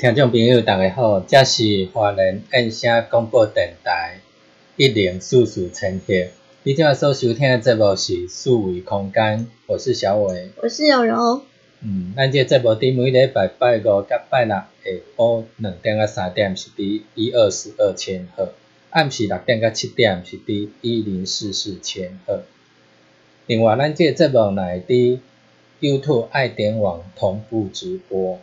[0.00, 4.20] 听众朋友，大家好，这是华人燕声广播电台
[4.76, 6.14] 一零四四千赫。
[6.62, 11.42] 你今仔所收听的节目是四维空间，我是小伟，我是柔柔。
[11.82, 14.66] 嗯，咱这节目伫每礼拜拜五甲拜六下
[15.18, 18.54] 晡两点到三点是伫一二四二千赫，
[18.88, 22.44] 暗时六点到七点是伫一零四四千赫。
[23.44, 25.18] 另外，咱这节目乃伫
[25.78, 28.38] YouTube 爱点网同步直播。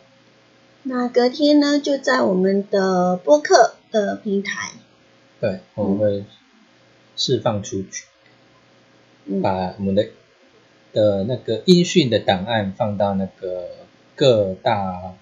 [0.88, 4.72] 那隔天呢，就在我们的播客的平台，
[5.38, 6.24] 对，我们会
[7.14, 8.06] 释放出去，
[9.26, 10.06] 嗯，把我们的
[10.94, 13.68] 的那个音讯的档案放到那个
[14.16, 15.12] 各大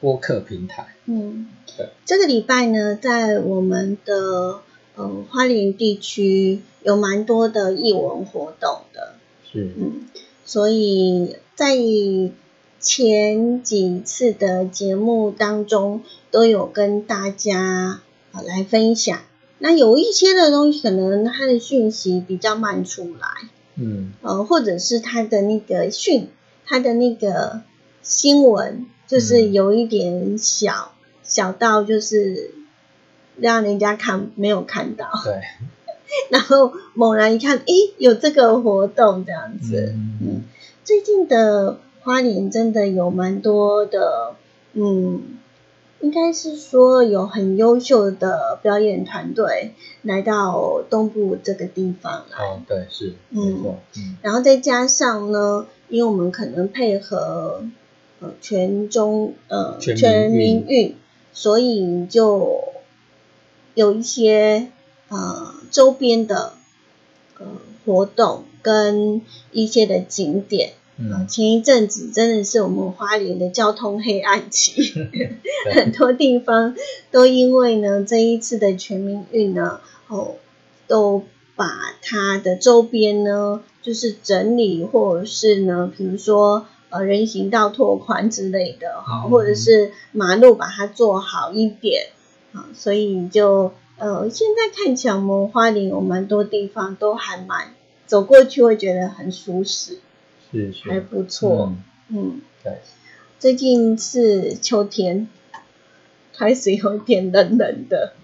[0.00, 0.94] 播客平台。
[1.04, 4.62] 嗯，对，这个礼拜呢，在我们的
[4.96, 9.16] 呃花莲地区有蛮多的艺文活动的，
[9.52, 10.08] 是，嗯，
[10.46, 11.76] 所以在
[12.80, 18.00] 前几次的节目当中，都有跟大家
[18.32, 19.18] 呃来分享。
[19.58, 23.28] 那有一些的东西，可能它的讯息比较慢出来，
[23.76, 26.28] 嗯，呃，或者是它的那个讯，
[26.64, 27.60] 它的那个
[28.02, 30.92] 新闻，就是有一点小、
[31.22, 32.52] 小到就是
[33.36, 35.42] 让人家看没有看到，对，
[36.32, 40.16] 然后猛然一看，诶，有这个活动这样子，嗯。
[40.22, 40.42] 嗯，
[40.82, 41.78] 最近的。
[42.02, 44.34] 花莲真的有蛮多的，
[44.72, 45.38] 嗯，
[46.00, 52.38] 应该是说有很优秀的表演团队来到东部这个地方来。
[52.38, 53.76] 哦，对，是，嗯
[54.22, 57.64] 然后再加上呢，因为我们可能配合
[58.20, 60.96] 呃全中呃全民运运，
[61.34, 62.64] 所以就
[63.74, 64.68] 有一些
[65.08, 66.54] 呃周边的
[67.38, 67.46] 呃
[67.84, 69.20] 活动跟
[69.52, 70.72] 一些的景点。
[71.02, 74.92] 嗯，前一阵子真的是我们花莲的交通黑暗期，
[75.74, 76.76] 很多地方
[77.10, 80.34] 都因为呢这一次的全民运呢，哦，
[80.86, 81.24] 都
[81.56, 81.66] 把
[82.02, 92.08] 它的周边呢就是整理，或者是呢，比如说呃人行道拓宽之类的哈，嗯或者是马路把它做好一点
[92.52, 97.74] 啊，所以就呃现在看起来我们花莲有蛮多地方都还蛮
[98.06, 99.98] 走过去会觉得很舒适。
[100.52, 101.72] 是是，还不错，
[102.08, 102.78] 嗯，嗯，对，
[103.38, 105.28] 最近是秋天，
[106.36, 108.14] 开始有点冷冷的，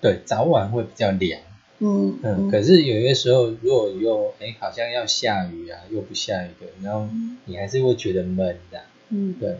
[0.00, 1.40] 对，早晚会比较凉，
[1.78, 7.08] 嗯嗯，可是有些时候如果又哎好像要下雨啊，又不下雨的，然后
[7.46, 8.80] 你还是会觉得闷的，
[9.10, 9.56] 嗯，对，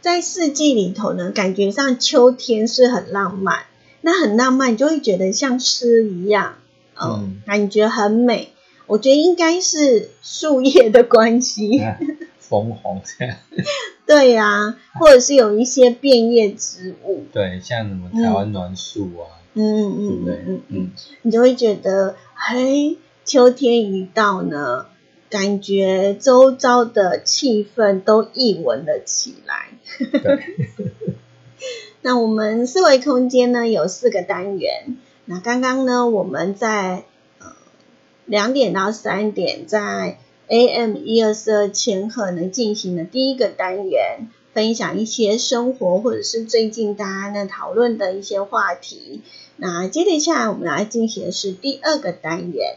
[0.00, 3.64] 在四季里头呢，感觉上秋天是很浪漫，
[4.00, 6.56] 那很浪漫，你就会觉得像诗一样，
[6.96, 7.42] 哦、嗯。
[7.46, 8.52] 感觉很美。
[8.92, 11.98] 我觉得应该是树叶的关系，啊
[12.38, 13.36] 枫红这样。
[14.06, 20.26] 对呀、或者是有一些变叶植物，对，像什么台湾栾树啊，嗯嗯嗯？
[20.26, 20.90] 嗯嗯，嗯，
[21.22, 24.84] 你就会觉得，嘿，秋天一到呢，
[25.30, 29.70] 感觉周遭的气氛都一闻了起来。
[30.20, 30.40] 对，
[32.02, 37.04] 那我们思维空间呢有四个单元，那刚刚呢我们在呃
[38.32, 40.16] 两点到三点在
[40.48, 49.20] AM 一二四二前可能进行的第一个单元，分享一些生活或者是最近大家呢讨论的一些话题。
[49.58, 52.76] 那接着下来我们来进行的是第二个单元。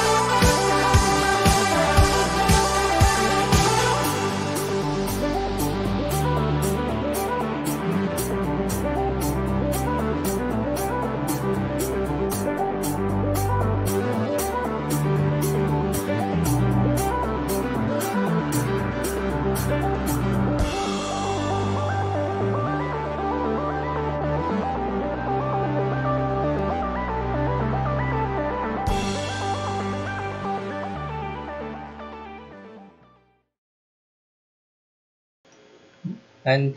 [36.43, 36.73] 咱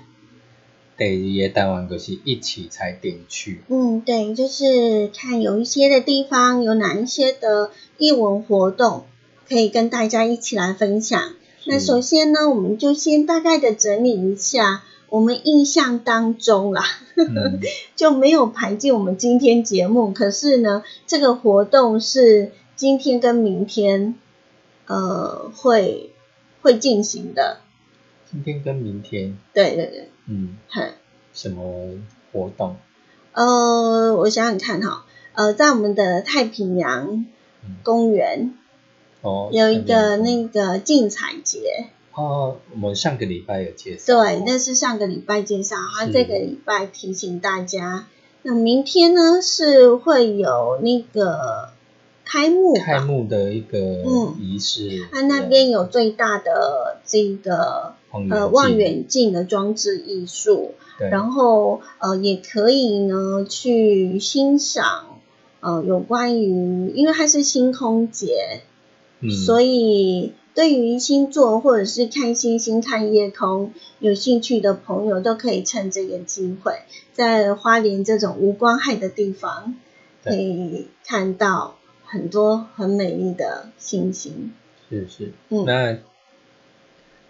[0.96, 3.62] 第二个单元就是一起踩点去。
[3.68, 9.04] 嗯，对，就是看有一些的地方有哪一些的艺文活动，
[9.48, 11.34] 可以跟大家一起来分享。
[11.66, 16.84] 那首先呢，我们就先大概的整理一下我们印象当中啦，
[17.16, 17.58] 嗯，
[17.96, 20.12] 就没有排进我们今天节目。
[20.12, 24.14] 可是呢，这个活动是今天跟明天，
[24.86, 26.10] 呃，会
[26.60, 27.60] 会进行的。
[28.34, 30.92] 今天跟明天，对对对，嗯，很。
[31.32, 31.90] 什么
[32.32, 32.76] 活动？
[33.32, 35.04] 呃，我想想看哈，
[35.34, 37.26] 呃，在我们的太平洋
[37.64, 38.54] 嗯公园
[39.22, 44.04] 哦，有一个那个竞彩节，哦，我们上个礼拜有介绍。
[44.06, 48.06] 对，那是上个礼拜介绍，他是这个礼拜提醒大家。
[48.42, 51.70] 那明天呢是会有那个
[52.24, 53.00] 开幕开？
[53.00, 55.08] 幕的一个嗯仪式。
[55.10, 57.93] 他那边有最大的这个望
[58.30, 60.74] 呃望远镜的装置艺术，
[61.10, 65.20] 然后呃也可以呢去欣赏
[65.60, 68.60] 呃有关于，因为它是星空节，
[69.20, 79.74] 嗯，所以对于星座或者是看星星、看夜空有兴趣的朋友，都可以趁这个机会，在花莲这种无光害的地方，
[80.22, 84.52] 可以看到很多很美丽的星星。
[84.88, 85.64] 是是，嗯。
[85.64, 85.98] 那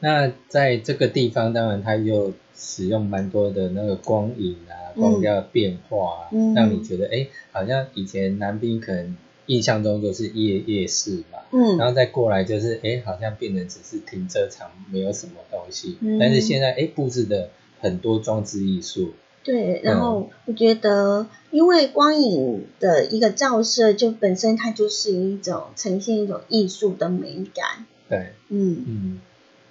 [0.05, 5.01] 那在这个地方，当然它又使用蛮多的那个光影啊、嗯。
[5.01, 6.53] 光调变化啊，嗯。
[6.53, 11.79] 让你觉得哎，好像以前南滨可能印象中就是夜夜市嘛，嗯。
[11.79, 16.19] 然后再过来就是哎，好像变成只是停车场，没有什么东西，嗯。
[16.19, 17.49] 但是现在哎布置的
[17.81, 27.87] 很多装置艺术，对，然后我觉得，因为光影的一个照射，就本身它就是一种呈现一种艺术的美感。
[28.07, 29.21] 对，嗯，嗯，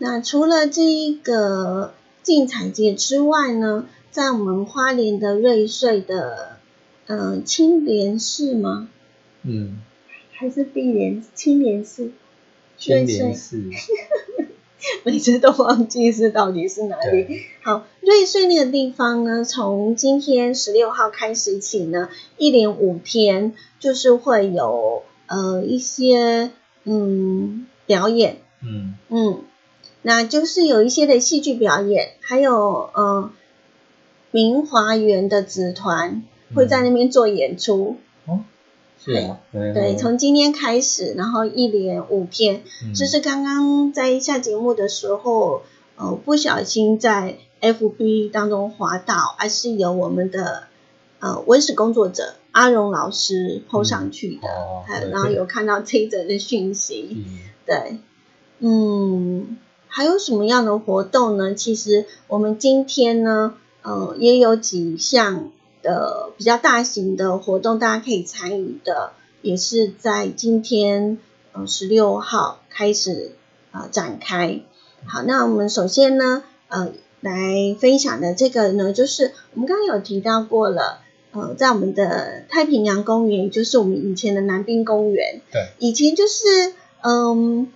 [0.05, 1.93] 那除了这一个
[2.23, 6.57] 竞彩节之外呢，在我们花莲的瑞穗的
[7.07, 8.89] 呃青莲寺吗？
[9.43, 9.77] 嗯，
[10.33, 12.11] 还是碧莲青莲寺？
[12.77, 13.63] 青莲寺，
[15.05, 17.39] 每次都忘记是到底是哪里。
[17.61, 26.51] 好，瑞穗那个地方呢，从今天十六号开始起呢，一连五天就是会有呃一些
[26.83, 29.41] 嗯表演，嗯，嗯，
[30.03, 33.31] 那就是有一些的戏剧表演，还有呃
[34.31, 37.97] 明华园的子团会在那边做演出。
[38.27, 38.41] 哦，
[39.03, 42.93] 是啊，嗯对，从今天开始，然后一连五天，嗯。
[42.93, 45.63] 就是刚刚在下节目的时候，
[45.97, 50.63] 呃，不小心在 FB 当中滑到，还是由我们的
[51.19, 54.47] 呃文史工作者阿荣老师 PO 上去的，
[54.85, 57.39] 还然后有看到这一则的讯息，嗯。
[57.65, 57.97] 对，
[58.59, 59.57] 嗯，
[59.95, 61.53] 还有什么样的活动呢？
[61.53, 65.51] 其实我们今天呢，呃，也有几项
[65.83, 69.11] 的比较大型的活动，大家可以参与的，
[69.43, 71.19] 也是在今天
[71.51, 73.33] 呃十六号开始
[73.69, 74.61] 啊、呃展开。
[75.05, 81.01] 好，那我们首先呢，呃，来分享的这个呢，就是我们刚刚有提到过了，
[81.33, 86.73] 呃，在我们的太平洋公园，就是我们以前的南滨公园，对，以前就是
[87.03, 87.71] 嗯，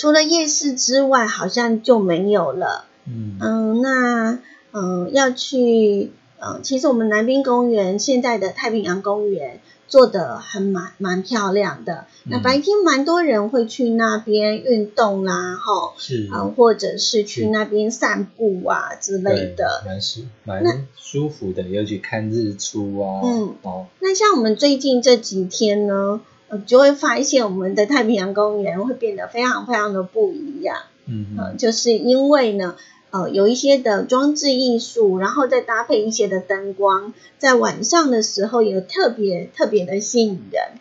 [0.00, 2.86] 除了夜市之外，好像就没有了。
[3.06, 4.38] 嗯嗯，那
[4.72, 12.06] 嗯要去，嗯，其实我们南滨公园现在的太平洋公园做的很蛮蛮漂亮的。
[12.24, 19.82] 那嗯白天蛮多人会去那边运动啦，吼，是嗯，或者是去那边散步啊之类的。
[19.84, 30.76] 蛮舒蛮舒服的，尤其看日出啊，嗯哦，那像我们最近这几天呢，呃，就会发现我们的太平洋公园会变得非常非常的不一样。
[31.06, 32.76] 嗯就是因为呢，
[33.10, 40.80] 呃，有一些的装置艺术，然后再搭配一些的灯光，在晚上的时候有特别特别的吸引人。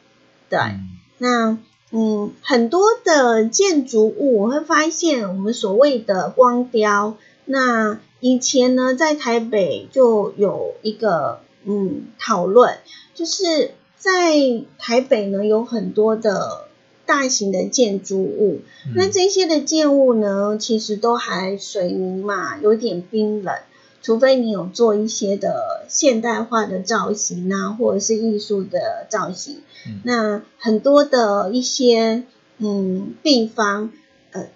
[0.50, 1.58] 对，嗯那
[1.92, 12.78] 嗯，很多的建筑物，我会发现我们所谓的光雕，那以前呢，在台北就有一个嗯讨论，
[13.16, 16.66] 就是在台北呢有很多的
[17.06, 18.94] 大型的建筑物，嗯。
[18.96, 23.54] 那这些的建物呢，其实都还水泥嘛，有点冰冷。
[24.02, 30.00] 除非你有做一些的现代化的造型啊，或者是艺术的造型，嗯。
[30.06, 32.24] 那很多的一些
[32.60, 33.92] 嗯地方，
[34.32, 34.48] 呃，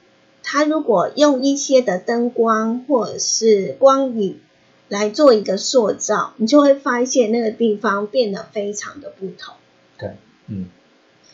[0.42, 4.40] 它如果用一些的灯光或者是光影
[4.90, 9.56] 来做一个塑造，你就会发现那个地方变得非常的不同。
[9.98, 10.12] 对，
[10.48, 10.68] 嗯，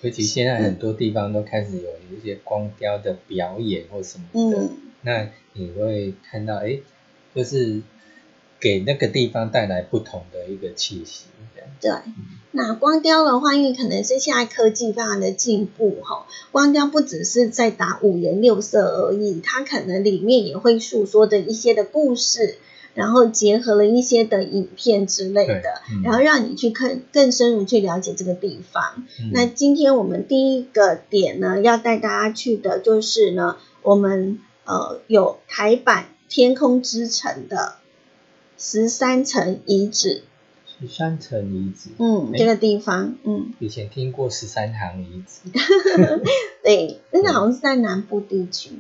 [0.02, 6.80] 尤其现在很多地方都开始有一些光雕的表演或什么的，嗯，那你会看到，哎，
[7.36, 7.82] 就是
[8.60, 11.26] 给那个地方带来不同的一个气息，
[11.82, 11.92] 对。
[12.52, 22.58] 那光雕的话，因为可能是现在科技非常的进步哈，光雕不只是在打五颜六色而已，它可能里面也会诉说的一些的故事，
[23.00, 29.06] 然后结合了一些的影片之类的，嗯然后让你去更更深入去了解这个地方。
[29.22, 29.32] 嗯。
[29.34, 37.76] 那今天我们第一个点呢，要带大家去的就是呢，我们呃有台版天空之城的
[38.58, 40.24] 十三层遗址，
[40.68, 45.50] 十三层遗址，嗯，诶这个地方，嗯，以前听过十三行遗址，
[46.64, 48.72] 对，那个好像是在南部地区，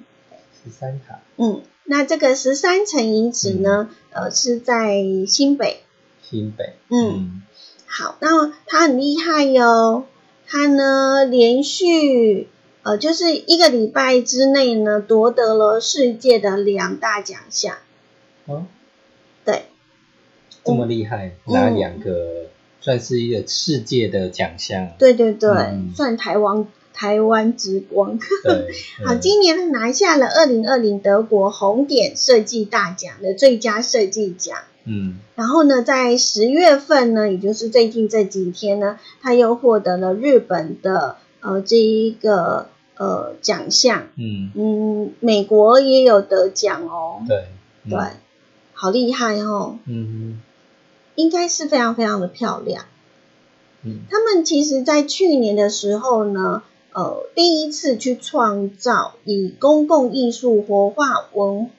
[0.64, 5.81] 十三行，嗯，那这个十三层遗址呢，呃，是在新北，
[6.22, 7.41] 新北，嗯。
[7.88, 10.05] 好，那它很厉害哟，
[10.46, 12.48] 它呢连续
[12.84, 17.77] 呃就是一个礼拜之内呢夺得了世界的两大奖项，
[18.46, 18.65] 哦，
[19.43, 19.63] 对，
[20.63, 21.53] 这么厉害，嗯。
[21.55, 22.46] 拿两个
[22.81, 25.91] 算是一个世界的奖项，对对对，嗯。
[25.96, 26.67] 算台湾
[27.00, 28.20] 台湾之光。
[29.06, 34.58] 好，嗯今年呢拿下了二零二零德国红点设计大奖的最佳设计奖。
[34.84, 44.08] 嗯然后呢，在十月份呢，也就是最近这几天呢，他又获得了日本的呃这一个呃奖项。
[44.18, 47.22] 嗯，嗯，美国也有得奖哦。
[47.25, 47.46] 对，
[47.86, 48.00] 嗯对，
[48.74, 50.41] 好厉害哦，嗯
[51.15, 52.84] 应该是非常非常的漂亮。
[53.86, 61.69] 嗯他们其实在去年的时候呢，呃，第一次去创造以公共艺术活化文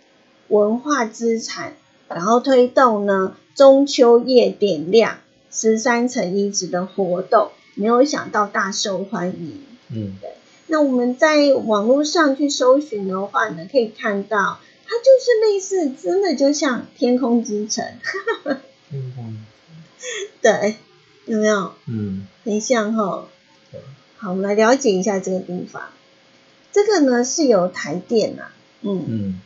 [0.48, 1.74] 文化资产，
[2.08, 5.18] 然后推动呢中秋夜点亮
[5.50, 9.62] 十三层遗址的活动，没有想到大受欢迎。
[9.92, 10.30] 嗯对
[10.68, 17.84] 那我们在网络上去搜寻的话呢，可以看到它就是类似，真的就像天空之城，
[18.92, 19.44] 嗯
[20.40, 20.76] 对，
[21.26, 21.72] 有没有？
[21.86, 23.39] 嗯很像哈对。
[24.22, 25.84] 好，我们来了解一下这个地方。
[26.72, 29.40] 这个呢是有台电啊、嗯，嗯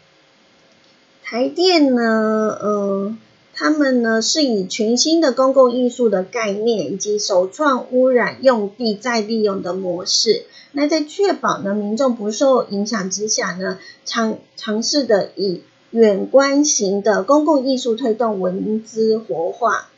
[1.22, 3.16] 台电呢，嗯，
[3.54, 15.62] 他们呢是以全新的公共艺术的概念以及首创污染用地再利用的模式，那在确保呢民众不受影响之下呢，尝尝试的以
[15.92, 19.88] 远观型的公共艺术推动文资活化，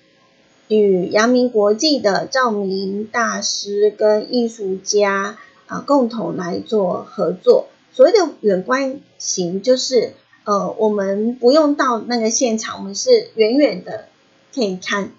[0.68, 7.68] 与阳明国际的照明大师跟艺术家啊、共同来做合作。
[7.92, 10.12] 所谓的远观型，就是
[10.44, 14.06] 呃，我们不用到那个现场，我们是远远的
[14.54, 15.12] 可以看，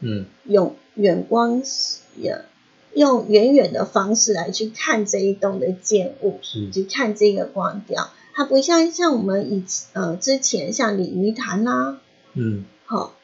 [0.00, 1.62] 嗯用远光
[2.16, 2.44] 也
[2.92, 8.10] 用远远的方式来去看这一栋的建物，是去看这个光雕。
[8.34, 11.98] 它不像像我们以呃之前像鲤鱼潭啦、
[12.34, 13.14] 嗯好、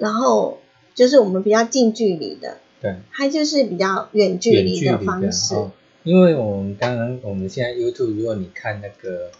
[0.00, 0.58] 然后
[0.96, 5.54] 就是我们比较近距离的，对，它就是比较远距离的方式。
[5.54, 5.70] 哦
[6.02, 9.30] 因为我们刚刚我们现在 YouTube，如果你看那个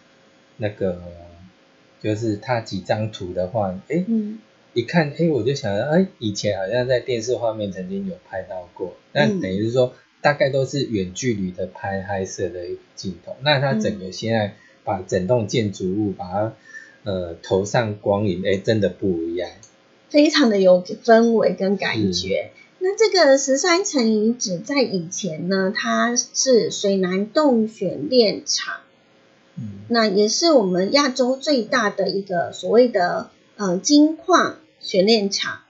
[0.59, 1.01] 那个，
[2.03, 4.39] 就是它几张图的话，哎，嗯
[4.75, 13.35] 一看，哎，我就想到，哎，以前好像在电视画面曾经有拍到过，那嗯等于是说大概都是远距离的拍拍摄的一个镜头。
[13.41, 16.53] 那它整个现在把整栋建筑物把它
[17.05, 19.49] 呃投上光影，哎，真的不一样。
[20.11, 22.51] 非常的有氛围跟感觉。
[22.79, 28.75] 那这个十三层遗址在以前呢，它是水南洞选炼厂，
[29.57, 35.61] 嗯那也是我们亚洲最大的一个所谓的呃金矿选炼厂。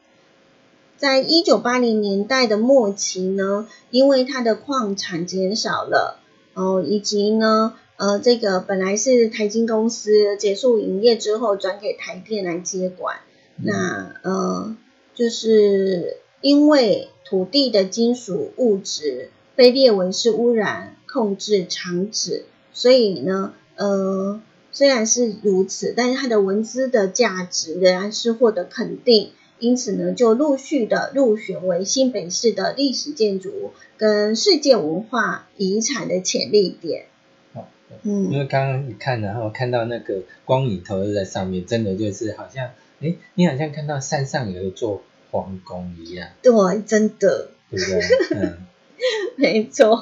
[0.97, 6.21] 在一九八零年代的末期呢，因为它的矿产减少了，
[6.53, 13.21] 哦、以及呢，呃，这个本来是台金公司结束营业之后转给台电来接管，
[13.63, 14.77] 那呃，
[15.15, 24.41] 就是因为土地的金属物质被列为是污染控制厂址，所以呢，呃，
[24.73, 29.31] 虽然是如此，但是它的文资的价值仍然是获得肯定。
[29.59, 37.05] 因此呢，就陆续的入选为新北市的历史建筑跟世界文化遗产的潜力点。
[37.53, 37.69] 好
[38.03, 47.49] 因嗯，为刚刚你看，然后看到那个光影投射在上面，真的就是好像，哎，你好像看到山上有一座皇宫一样，对，真的。
[47.71, 48.01] 对不对？
[48.37, 48.59] 嗯，
[49.39, 49.95] 没错，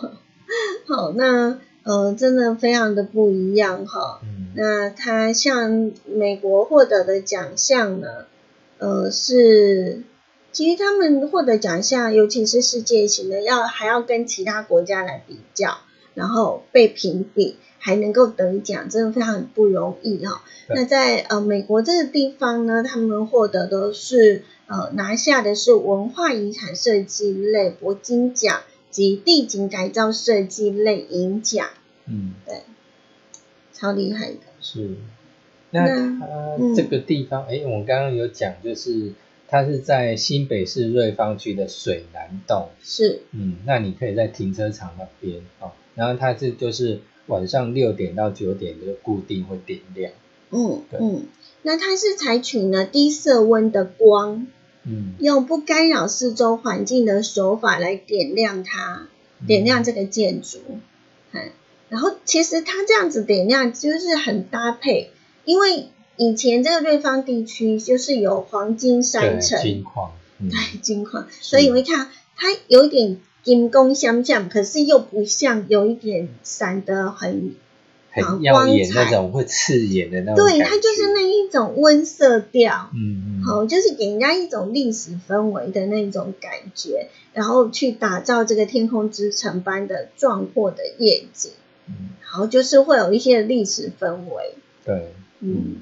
[0.87, 4.21] 好，那呃，真的非常的不一样哈。
[4.23, 8.25] 嗯那他像美国获得的奖项呢，
[8.79, 10.03] 呃，是
[10.51, 15.77] 其实他们获得奖项，尤其是世界型的，要还要跟其他国家来比较，
[16.15, 28.61] 然后被评比，还能够得奖，真的非常不容易哦、那在呃美国这个地方呢，他们获得的是呃拿下的是文化遗产设计类铂金奖
[28.91, 31.69] 及地景改造设计类银奖，
[32.07, 32.63] 嗯，对。
[33.73, 34.39] 超厉害的。
[34.61, 34.97] 是。
[35.71, 36.27] 那那它
[36.59, 36.75] 嗯。
[36.75, 39.13] 这个地方，哎、我们刚刚有讲，就是
[39.47, 50.13] 它是在新北市瑞芳区的水南洞，是，嗯，那你可以在停车场那边哦，然后它是就是晚上六点到九点就固定会点亮，
[50.51, 50.99] 嗯对。
[51.01, 51.27] 嗯，
[51.63, 54.47] 那它是采取呢低色温的光，
[54.85, 59.07] 嗯，用不干扰四周环境的手法来点亮它，
[59.47, 60.59] 点亮这个建筑。
[61.33, 61.51] 嗯，
[61.89, 65.11] 然后其实它这样子点亮就是很搭配，
[65.45, 77.55] 因为以前这个瑞芳地区就是有黄金山对，城，金矿，嗯，对金矿，所以你会看它有一点金光相像，可是又不像，有一点闪得很
[78.11, 91.53] 很耀眼那种会刺眼的那种对，它就是那一种温色调，嗯嗯，好，就是给人家一种历史氛围的那种感觉，然后去打造这个天空之城般的壮阔的夜景，
[91.87, 95.77] 嗯，好，就是会有一些历史氛围，对，嗯。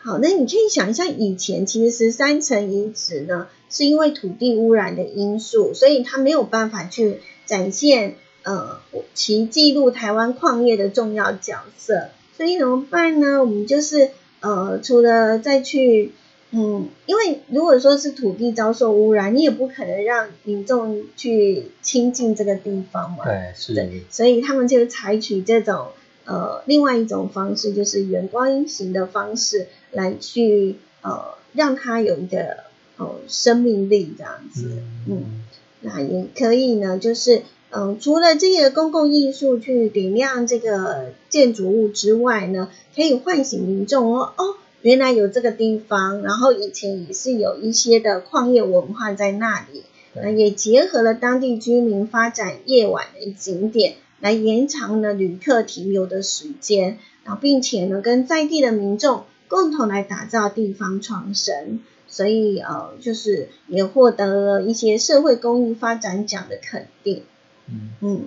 [0.00, 8.80] 好，那你可以想一下，以前其实十三层遗址呢，是因为土地污染的因素，所以它没有办法去展现呃
[9.14, 13.40] 其记录台湾矿业的重要角色，所以怎么办呢？
[13.40, 16.12] 我们就是呃，除了再去
[16.50, 25.88] 嗯，因为如果说是土地遭受污染，你也不可能让民众去亲近这个地方嘛，对，是，的，所以他们就采取这种
[26.24, 32.64] 呃另外一种方式，就是远光型的方式来去呃让它有一个
[32.98, 34.82] 呃生命力这样子。
[35.08, 35.42] 嗯
[35.80, 37.38] 那也可以呢，就是
[37.70, 44.56] 嗯、呃除了这个公共艺术去点亮这个建筑物之外呢，可以唤醒民众哦哦。
[44.82, 49.82] 原来有这个地方，然后以前也是有一些的矿业文化在那里，
[50.14, 67.22] 那也结合了当地居民发展夜晚的景点，来延长了旅客停留的时间，然后并且呢跟在地的民众共同来打造地方创生，所以呃就是也获得了一些社会公益发展奖的肯定。
[67.70, 68.26] 嗯，嗯，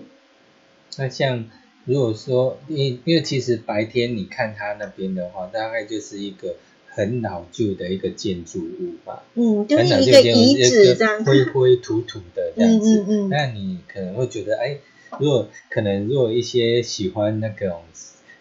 [0.97, 1.45] 那像
[1.85, 6.55] 如果说，因因为其实白天你看它那边的话，大概就是一个
[6.87, 11.29] 很老旧的一个建筑物吧，嗯，就是一个遗址这样子。
[11.31, 12.99] 灰灰土土的这样子。
[12.99, 14.77] 嗯嗯嗯那你可能会觉得，哎，
[15.19, 17.81] 如果可能，如果一些喜欢那种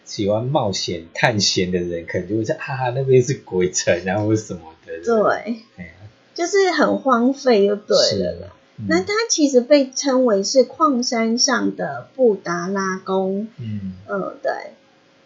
[0.05, 4.61] 喜欢冒险探险的人，可能就会说，啊，那边是鬼城啊，或什么
[4.99, 5.05] 的。
[5.05, 5.61] 对，
[6.33, 8.47] 就是很荒废就对了啦。
[8.77, 13.47] 嗯那它其实被称为是矿山上的布达拉宫。
[13.59, 14.51] 嗯嗯，对，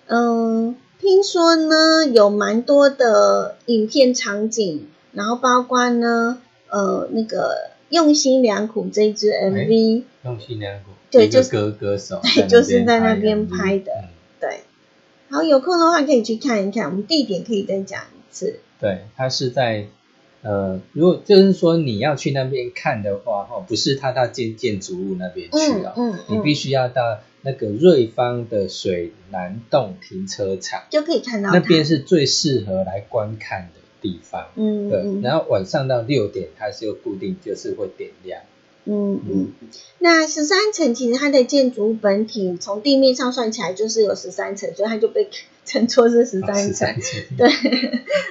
[0.08, 13.91] 嗯，听说呢有蛮多的影片场景，然后包括呢，呃，那个用心良苦这一支 MV，、用心良苦，对，就是歌歌手，对，就是在那边拍的。
[13.93, 14.10] 嗯
[14.41, 14.63] 对，
[15.30, 16.88] 好，有空的话可以去看一看。
[16.88, 18.60] 我们地点可以再讲一次。
[18.79, 19.88] 对，它是在
[20.41, 34.47] 呃，如果就是说你要去那边看的话，哈，不是它到建建筑物那边去哦，嗯嗯你必须要到那个瑞芳的水南洞停车场，就可以看到那边是最适合来观看的地方。
[34.55, 38.41] 对，嗯对然后晚上到六点，它是有固定，就是会点亮。
[38.86, 39.54] 嗯嗯。
[40.00, 45.30] 那十三层其实它的建筑本体从地面上算起来就是有十三层，所以它就被
[45.65, 46.88] 称作是十三层。
[46.88, 47.50] 13层 对，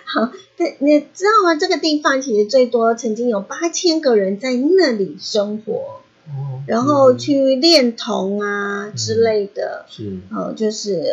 [0.04, 1.56] 好，对，你知道吗？
[1.56, 11.04] 这个地方其实最多曾经有八千个人在那里生活，哦然后嗯去炼铜啊之类的，是呃，就是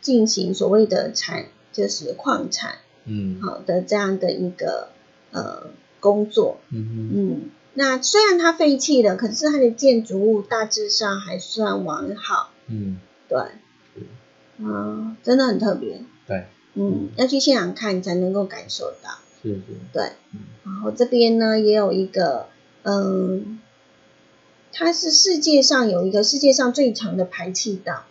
[0.00, 4.88] 进行所谓的产，就是矿产嗯好的这样的一个
[5.30, 5.68] 呃
[6.00, 6.58] 工作。
[6.70, 7.40] 嗯嗯，
[7.80, 12.50] 那虽然它废弃了，可是它的建筑物大致上还算完好。
[12.66, 12.98] 嗯。
[13.28, 13.40] 对，
[14.58, 16.02] 嗯，真的很特别。
[16.26, 19.10] 对，嗯，要去现场看才能够感受到。
[19.40, 19.62] 是是。
[19.92, 20.02] 对。
[20.32, 22.48] 嗯，然后这边呢也有一个，
[22.82, 23.60] 嗯，
[24.72, 28.06] 它是世界上有一个世界上最长的排气道。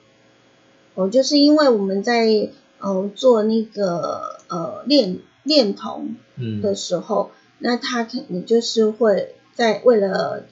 [0.95, 6.61] 哦，就是因为我们在呃做那个呃炼炼铜嗯。
[6.61, 10.45] 的时候，那它肯定就是会在为了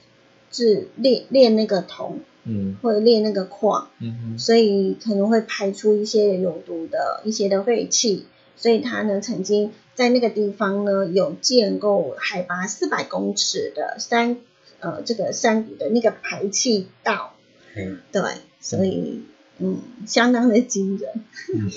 [0.50, 2.76] 制炼炼那个铜，嗯。
[2.82, 14.38] 或者炼那个矿，嗯所以可能会排出一些有毒的一些的废气，所以他呢曾经在那个地方呢有建构海拔四百公尺的山
[14.80, 17.34] 呃这个山谷的那个排气道，
[17.74, 18.22] 嗯对，
[18.60, 19.22] 所以
[19.58, 21.10] 嗯相当的惊人。
[21.54, 21.70] 嗯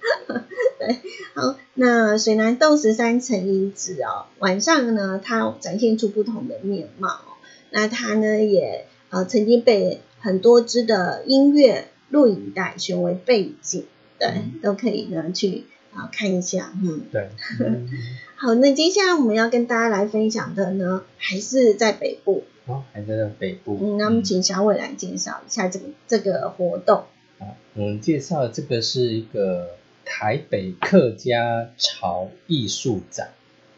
[0.78, 0.96] 对，
[1.34, 7.32] 好，那水南洞十三层遗址哦，晚上呢它展现出不同的面貌哦、
[7.70, 13.84] 那它呢也呃曾经被很多支的音乐录影带选为背景，
[14.18, 14.60] 对，嗯。
[14.62, 17.28] 都可以呢去啊、看一下，嗯，对，
[17.60, 17.88] 嗯
[18.36, 23.76] 好，那接下来我们要跟大家来分享的呢，还是在北部，哦，还在北部。
[23.82, 27.04] 嗯，那我们请小伟来介绍一下这个这个活动，
[27.40, 29.70] 啊，我们介绍的这个是一个
[30.12, 33.30] 台北客家潮艺术展，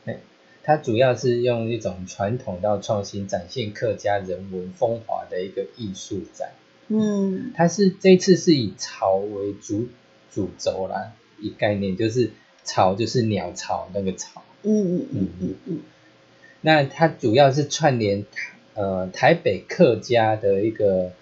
[0.07, 0.17] 哎，
[0.63, 6.53] 它主要是用一种传统到创新，展现客家人文风华的一个艺术展。
[6.89, 9.89] 嗯它是这次是以潮为主
[10.31, 12.31] 主轴啦，一概念就是
[12.65, 14.43] 潮就是鸟巢那个巢。
[14.63, 15.81] 嗯嗯嗯嗯嗯
[16.63, 21.13] 那它主要是串联台呃台北客家的一个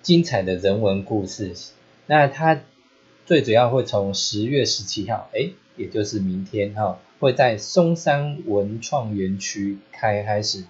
[0.00, 1.52] 精彩的人文故事。
[2.06, 2.62] 那它
[3.26, 10.64] 最主要会从十月十七号，哎，也就是明天哈、会在松山文创园区开开始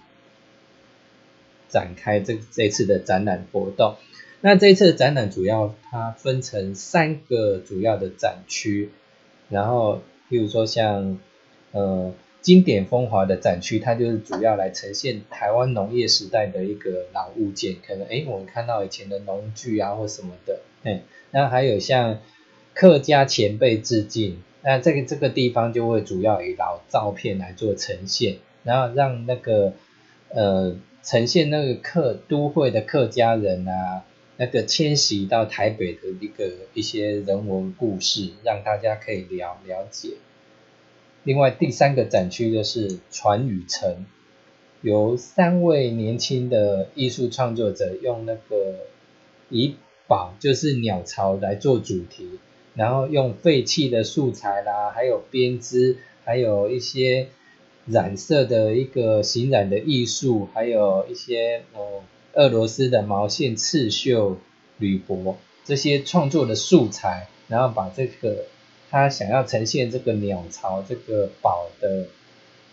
[1.67, 3.95] 展开这这次的展览活动。
[4.39, 8.91] 那这次展览主要它分成三个主要的展区，
[9.49, 11.17] 然后譬如说像
[11.71, 22.19] 呃经典风华的展区，它就是主要来呈现台湾农业时代的一个老物件，可能诶我们看到以前的农具啊或什么的，哎，那还有像
[22.75, 29.73] 客家前辈致敬，那这个这个地方就会主要以老照片来做呈现，然后让那个
[30.29, 34.03] 呃呈现那个客都会的客家人啊。
[34.37, 40.09] 那个迁徙到台北的一个一些人文故事，让大家可以了了解。
[41.23, 44.05] 另外第三个展区就是传与城，
[44.81, 48.79] 由三位年轻的艺术创作者用那个
[49.47, 52.41] 以宝就是鸟巢来做主题，
[52.75, 57.29] 然后用废弃的素材啦，还有编织，还有一些
[57.87, 64.37] 染色的一个形染的艺术，还有一些呃俄罗斯的毛线刺绣、
[64.77, 68.45] 铝箔这些创作的素材，然后把这个
[68.91, 72.07] 他想要呈现这个鸟巢这个宝的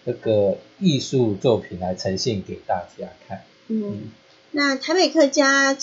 [0.05, 3.43] 这个艺术作品来呈现给大家看。
[3.69, 4.11] 嗯，
[4.51, 5.77] 那台北客家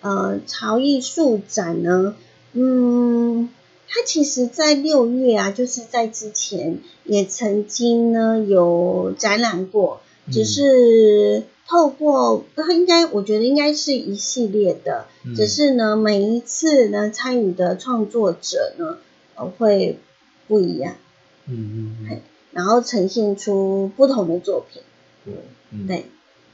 [0.00, 2.16] 呃潮艺术展呢，
[2.52, 3.48] 嗯，
[3.88, 15.34] 他其实在六月啊，就是在之前也曾经呢有展览过，只嗯是透过他应该我觉得应该是一系列的，嗯。
[15.34, 18.98] 只是呢每一次呢参与的创作者呢
[19.34, 19.98] 呃会
[20.48, 20.96] 不一样，
[21.46, 24.82] 嗯嗯嗯，然后呈现出不同的作品。
[25.24, 25.34] 对，
[25.70, 25.86] 嗯。
[25.86, 26.06] 对，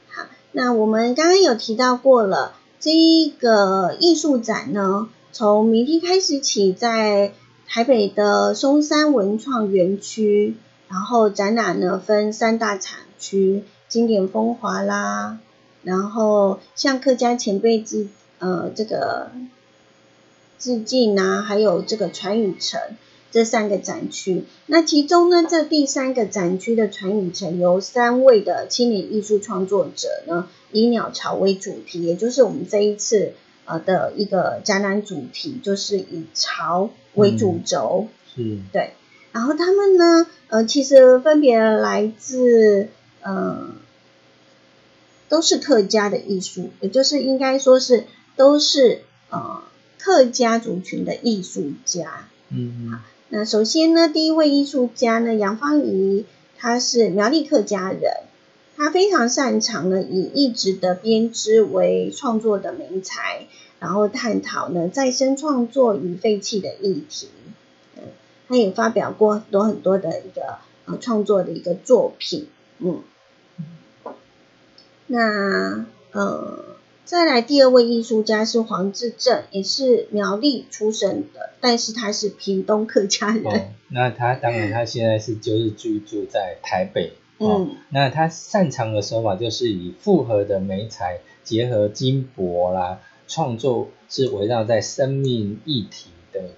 [0.09, 7.33] 好，那我们刚刚有提到过了，这一个艺术展呢，从明天开始起，在
[7.67, 10.55] 台北的松山文创园区，
[10.87, 15.37] 然后展览呢分三大产区，经典风华啦，
[15.83, 18.07] 然后向客家前辈致
[18.39, 19.29] 呃这个
[20.57, 22.81] 致敬啊，还有这个传语城
[23.31, 24.45] 这三个展区。
[24.65, 33.33] 那其中呢，这第三个展区的传语城由三位的青年艺术创作者呢，以鸟巢为主题，也就是我们这一次
[33.69, 38.07] 呃的一个展览主题，就是以潮为主轴。
[38.35, 38.93] 是，对。
[39.31, 42.89] 然后他们呢，呃，其实分别来自
[43.21, 43.69] 呃。
[45.29, 48.05] 都是客家的艺术，也就是应该说是
[48.35, 49.61] 都是呃
[49.99, 52.25] 客家族群的艺术家。
[52.49, 56.25] 嗯，好，那首先呢，第一位艺术家呢，杨芳仪，
[56.57, 58.11] 她是苗栗客家人，
[58.79, 67.27] 他非常擅长呢以一直的编织为创作的媒材，然后探讨呢再生创作与废弃的议题。
[67.97, 68.03] 嗯，
[68.47, 72.47] 他也发表过很多很多的一个呃创作的一个作品。
[72.77, 73.03] 嗯。
[75.07, 76.63] 那呃，
[77.03, 83.73] 再来第二位艺术家是黄志正，也是苗栗出生的，但是他是屏东客家人。
[83.89, 87.11] 那他当然他现在是就是居住在台北。
[87.39, 96.51] 嗯，那他擅长的手法就是以复合的媒材结合金箔啦，创作是围绕在生命议题的，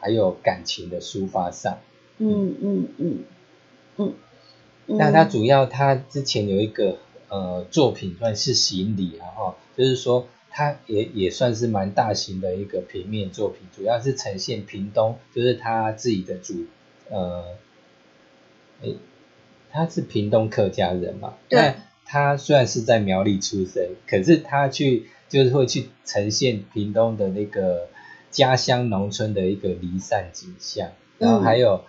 [0.00, 1.78] 还有感情的抒发上。
[2.18, 3.24] 嗯嗯嗯
[3.96, 4.14] 嗯。
[4.86, 6.98] 那他主要他之前有一个。
[7.30, 16.64] 呃，作品算是行礼啊，哈，就是说他也也算是蛮大型的一个平面作品，主要是呈现屏东，就是他自己的主，
[17.10, 17.44] 呃，
[18.80, 18.96] 诶，
[19.78, 27.88] 他是屏东客家人嘛，对，他虽然是在苗栗出生，可是他去就是会去呈现屏东的那个
[28.30, 31.84] 家乡农村的一个离散景象，然后还有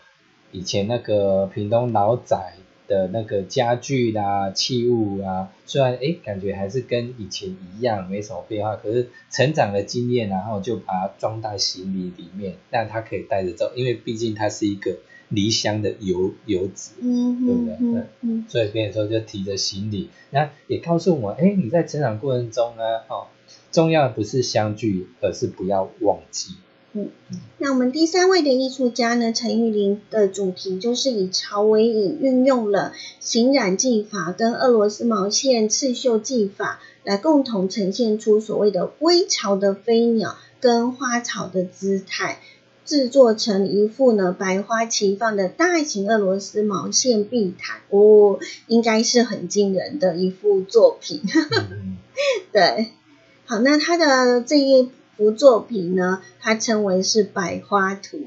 [0.51, 2.53] 以前那个屏东老宅。
[2.89, 14.97] 的那个家具啦、器物啊，虽然哎感觉还是跟以前一样，没什么变化，可是成长的经验，然后就把它装在行李里面，让他可以带着走，因为毕竟他是一个
[15.29, 17.73] 离乡的游游子，嗯，对不对？
[17.79, 23.27] 嗯嗯，所以跟你说就提着行李，那也告诉我，哎，你在成长过程中呢，哦，
[23.71, 26.55] 重要的不是相聚，而是不要忘记。
[26.93, 27.09] 嗯，
[27.59, 42.39] 那我们第三位的艺术家呢，陈玉玲的主题就是以潮为引，运用了形染技法跟俄罗斯毛线刺绣技法，来共同呈现出所谓的归巢的飞鸟跟花草的姿态，
[42.89, 51.21] 制作成一幅呢百花齐放的大型俄罗斯毛线地毯，哦，应该是很惊人的一幅作品。
[52.51, 52.87] 对，
[53.45, 54.89] 好，那他的这一。
[55.19, 58.17] 幅作品呢，它称为是百花图。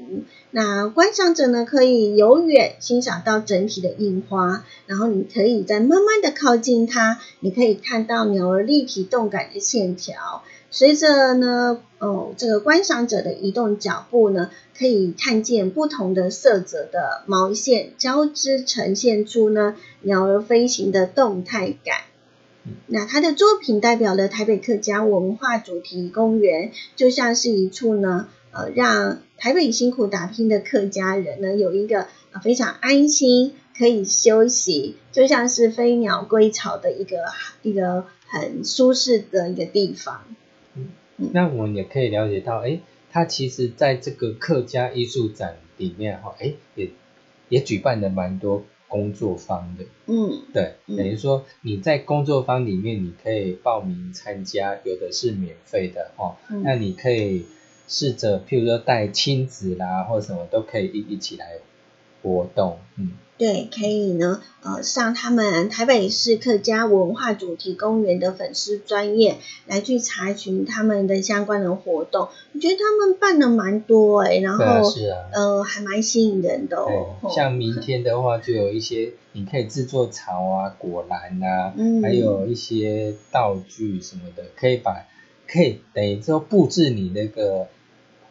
[0.51, 10.43] 那观赏者呢，可以由远欣赏到整体的印花，然后你可以再慢慢的靠近它，你可以看到鸟儿立体动感的线条。
[10.75, 21.97] 随着呢，哦，这个观赏者的移动脚步呢，可以看见不同的色泽的毛线交织，呈现出呢鸟儿飞行的动态感。
[22.87, 32.07] 那他的作品代表了台北客家文化主题公园，就像是一处呢，呃，让台北辛苦打拼的客家人呢，有一个
[32.41, 37.17] 非常安心可以休息，就像是飞鸟归巢的一个
[37.61, 40.23] 一个很舒适的一个地方。
[41.17, 42.79] 嗯，那我们也可以了解到，哎，
[43.11, 46.89] 他其实在这个客家艺术展里面哈，哎，也
[47.49, 48.63] 也举办了蛮多。
[48.89, 57.47] 工作坊的，嗯，对，等于说你在工作坊里面，你可以报名参加，有的是免费的哦，那你可以
[57.87, 61.53] 试着，譬如说带亲子啦，或什么都可以一一起来
[62.23, 63.11] 活动，嗯。
[63.35, 72.29] 对，可以呢，呃，上他们台北市客家文化主题公园的粉丝专业来去查询他们的相关的活动。
[72.53, 77.15] 我觉得他们办的蛮多哎，然后是啊，呃，还蛮吸引人的哦。
[77.35, 85.07] 像明天的话，就有一些 你可以制作草啊、果篮啊，还有一些道具什么的，可以把
[85.47, 87.67] 可以等于说布置你那个。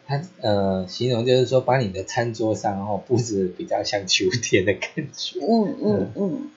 [0.05, 5.39] 他呃，形容就是说，把你的餐桌上然后布置比较像秋天的感觉。
[5.41, 6.49] 嗯嗯嗯。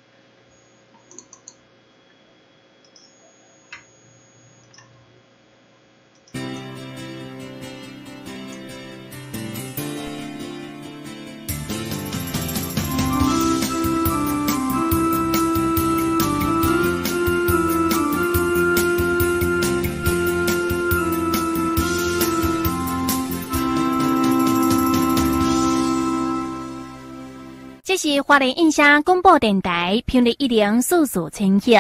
[28.07, 31.73] 是华联印象广播电台频率一零四四千赫。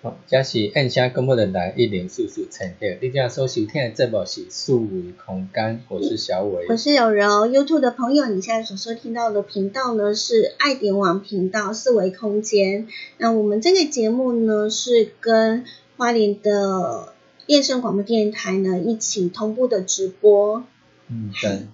[0.00, 2.86] 好，这是印象公布的来一零四四千赫。
[3.02, 6.64] 你这样收收听的节目是数维空间，我是小伟。
[6.70, 12.88] 我是有柔 YouTube 的朋友，你现在所收听到的频道呢是爱点网频道四维空间。
[13.18, 15.66] 那我们这个节目呢是跟
[15.98, 17.12] 花莲的
[17.48, 20.64] 燕声广播电台呢一起同步的直播。
[21.08, 21.66] 嗯，对。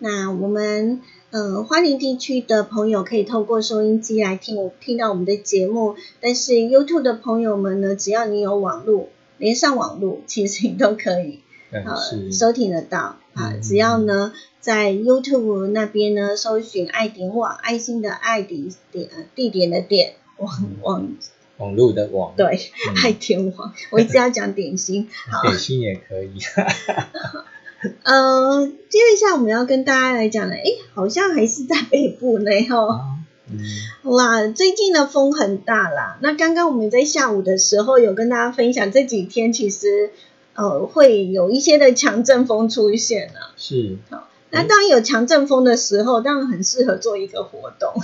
[0.00, 9.08] 那我们呃花莲地区的朋友可以透过收音机来听我听到我们的节目，但是 YouTube 的朋友们呢，只要你有网络
[9.38, 11.40] 连上网络，其实你都可以
[11.72, 13.54] 呃收听得到啊。
[13.60, 20.50] 只要呢在 YouTube 那边呢搜寻爱点网爱心的爱地点地点的点网
[20.82, 21.16] 网
[21.56, 22.70] 网络的网对
[23.02, 26.38] 爱点网，我一直要讲点心，好点心也可以。
[28.02, 30.64] 呃，接一下我们要跟大家来讲的，哎，
[30.94, 33.16] 好像还是在北部呢，哦。
[33.50, 33.58] 嗯。
[34.02, 36.18] 好啦，最近的风很大啦。
[36.20, 40.10] 那刚刚我们在下午的时候有跟大家分享，这几天其实
[40.54, 43.52] 呃会有一些的强阵风出现了。
[43.56, 43.96] 是。
[44.10, 47.94] 好，那当有强阵风的时候，当然很适合做一个活动。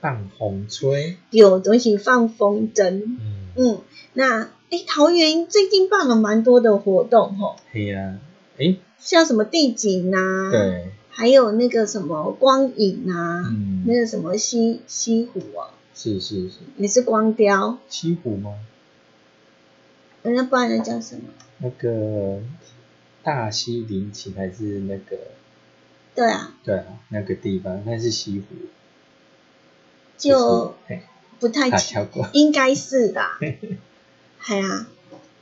[0.00, 1.16] 放风吹。
[1.30, 3.02] 有东西放风筝。
[3.02, 3.48] 嗯。
[3.56, 3.78] 嗯，
[4.12, 7.56] 那哎，桃园最近办了蛮多的活动，哈。
[7.72, 8.14] 对呀。
[8.58, 8.76] 哎。
[8.98, 17.78] 像什么地景啊，对，还有那个什么光影啊，嗯，那个什么西西湖啊，是是是，也是光雕。
[17.88, 18.54] 西湖吗？
[20.22, 21.22] 人家不然那叫什么？
[21.58, 22.40] 那个
[23.22, 25.16] 大溪林奇还是那个？
[26.14, 26.54] 对啊。
[26.64, 28.56] 对啊，那个地方那是西湖。
[30.16, 30.74] 就
[31.38, 33.22] 不太清，应该是的。
[34.48, 34.88] 哎呀，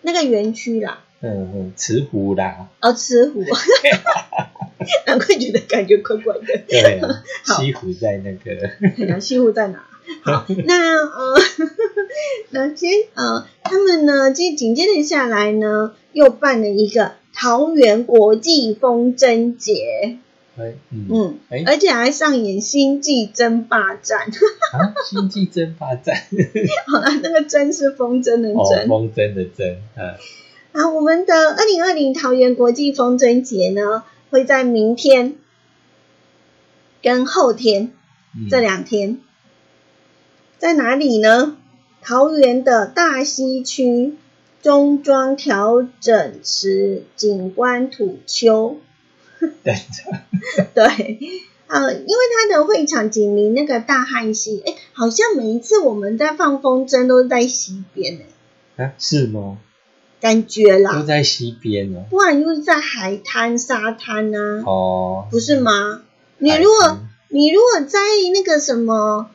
[0.03, 1.06] 那个园区啦。
[1.21, 3.43] 嗯嗯，慈湖啦，哦，慈湖，
[5.07, 6.43] 难怪觉得感觉怪怪的。
[6.69, 7.01] 对，
[7.45, 9.21] 西湖在那个。
[9.21, 9.85] 西湖在哪？
[10.23, 11.35] 好， 那呃，
[12.51, 20.19] 那接呃，他们呢，接紧接着下来呢，又办了一个桃园国际风筝节。
[20.59, 24.21] 哎，嗯，哎，而且还上演星际争霸战。
[24.21, 26.15] 啊，星际争霸战。
[26.87, 30.15] 好了，那个针是风筝的针，风筝的针，嗯。
[30.77, 35.37] 啊，我们的二零二零桃园国际风筝节呢，会在明天
[37.03, 37.93] 跟后天
[38.51, 39.19] 这两天，
[40.59, 41.57] 在哪里呢？
[42.03, 44.17] 桃园的大溪区
[44.61, 48.77] 中庄调整池景观土丘。
[49.41, 49.75] 对，
[50.75, 50.85] 对，
[51.69, 58.19] 呃，因为它的会场紧邻那个大汉溪，哎，好像每一次我们在放风筝都是在溪边
[58.77, 58.85] 哎。
[58.85, 59.57] 啊，是吗？
[60.21, 66.03] 感觉啦，都在溪边哦，不然就是在海滩、沙滩啊，哦，不是吗？
[66.39, 66.99] 你如果
[67.29, 67.99] 你如果在
[68.33, 69.31] 那个什么，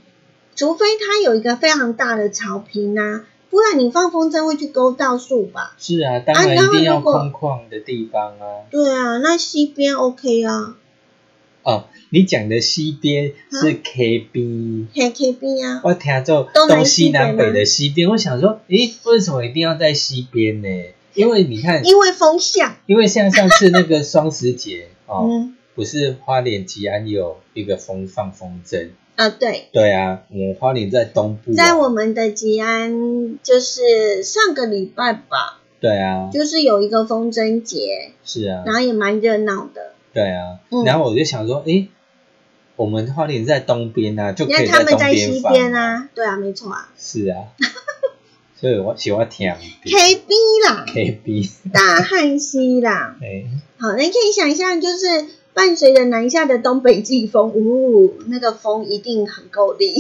[0.56, 5.74] 除非它有一个非常大的草坪啊，不然你放风筝会去勾到树吧？
[5.78, 8.66] 是啊，当然一定要空旷的地方啊。
[8.70, 10.76] 对啊，那溪边 OK 啊。
[11.64, 20.68] 哦，你讲的西边是 K B，嘿 K B 啊，我听做东西南北的西边，我想说，诶，为什么一定要在西边呢？
[21.14, 28.90] 因为你看，因为风向，因为像上次那个双十节 哦，不是花莲吉安有一个风放风筝。
[29.16, 29.30] 啊？
[29.30, 35.62] 对，对啊，我们花莲在东部，在我们的吉安，就是上个礼拜吧？
[35.80, 39.94] 对啊，就是有一个风筝节，是啊，然后也蛮热闹的。
[40.14, 41.88] 对啊，然后我就想说，哎，
[42.76, 46.10] 我们花莲在东边啊，就可以在西边边啊。
[46.16, 46.90] 对啊，没错啊。
[46.98, 47.38] 是啊，
[48.60, 49.52] 所以我喜欢听
[49.84, 50.34] K B
[50.68, 53.18] 啦，K B 大汉溪啦。
[53.22, 53.46] 哎，
[53.78, 59.94] 好，你可以想象，就是伴随着南下的东北季风，呜，那个风一定很够力。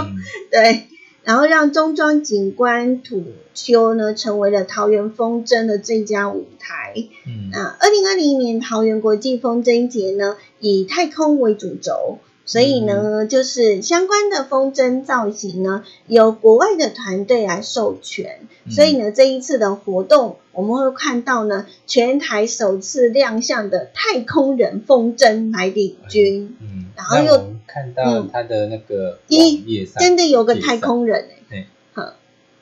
[0.50, 0.86] 对。
[1.24, 3.22] 然后让中庄景观土
[3.54, 6.94] 丘呢成为了桃园风筝的最佳舞台。
[7.26, 18.48] 嗯，那二零二零年桃园国际风筝节呢，以太空为主轴，所以呢，就是相关的风筝造型呢，由国外的团队来授权。
[18.68, 26.56] 所以呢，这一次的活动，我们会看到呢，全台首次亮相的太空人风筝来领军。
[26.60, 27.54] 嗯，然后又。
[27.72, 32.12] 看到他的那个网页上，真的有个太空人哎，对，好，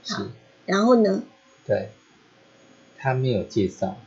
[0.05, 0.27] 好，
[0.67, 1.25] 然后呢？
[1.67, 1.89] 对，
[2.97, 3.99] 他没有介绍，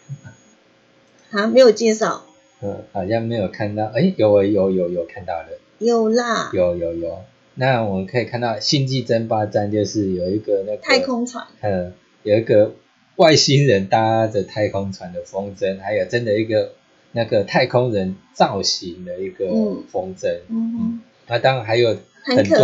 [1.32, 2.26] 啊，没有介绍，
[2.60, 7.24] 嗯，好像没有看到，哎，有有有有看到了，有啦，有有有，
[7.54, 12.74] 那我们可以看到星际争霸战就是有一个那个太空船，嗯，有一个
[13.16, 16.74] 外星人搭着太空船的风筝，还有真的一个。
[17.16, 19.46] 那个太空人造型的一个
[19.88, 22.58] 风筝，嗯嗯，那当然还有很多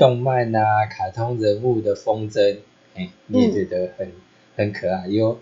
[0.00, 2.56] 动漫啊、卡通人物的风筝，
[2.96, 4.10] 哎，你也觉得很
[4.56, 5.38] 很可爱，有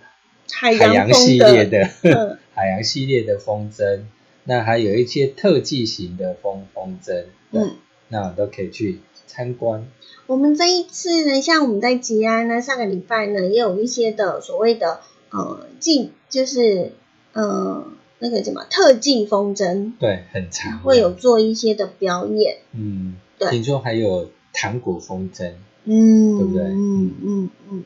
[0.51, 2.39] 海海洋系列的嗯。
[2.55, 4.03] 海洋系列的风筝，
[4.45, 7.63] 那还有一些特技型的风风筝，对。
[7.63, 7.77] 嗯，
[8.09, 9.89] 那都可以去参观。
[10.27, 15.01] 我们这一次呢，像我们在吉安呢，上个礼拜呢，也有一些的所谓的
[15.31, 16.93] 呃进，就是
[17.33, 17.87] 呃
[18.23, 22.59] 那个什么特技风筝，对，很长，会有做一些的表演。
[22.73, 25.51] 嗯，对听说还有糖果风筝，
[25.87, 27.85] 嗯，对不对嗯嗯嗯。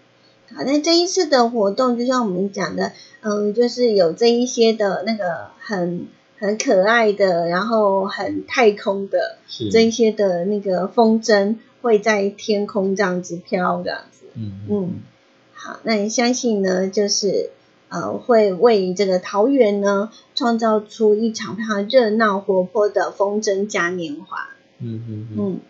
[0.54, 6.06] 好，那这一次的活动，就像我们讲的，嗯，就是有这一些的那个很
[6.38, 14.26] 很可爱的，然后很太空的是这一些的那个风筝会在天空这样子飘，这样子。
[14.34, 14.90] 嗯嗯，
[15.54, 17.50] 好，那你相信呢，就是
[17.88, 24.48] 呃，会为这个桃园呢创造出一场非常热闹活泼的风筝嘉年华。
[24.78, 25.36] 嗯嗯嗯。
[25.38, 25.60] 嗯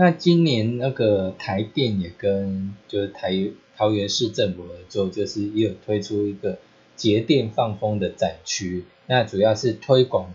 [0.00, 3.32] 那今年那个台电也跟就是台
[3.76, 6.58] 桃园市政府合作，就是也有推出一个
[6.94, 10.32] 节电放风的展区，那主要是推广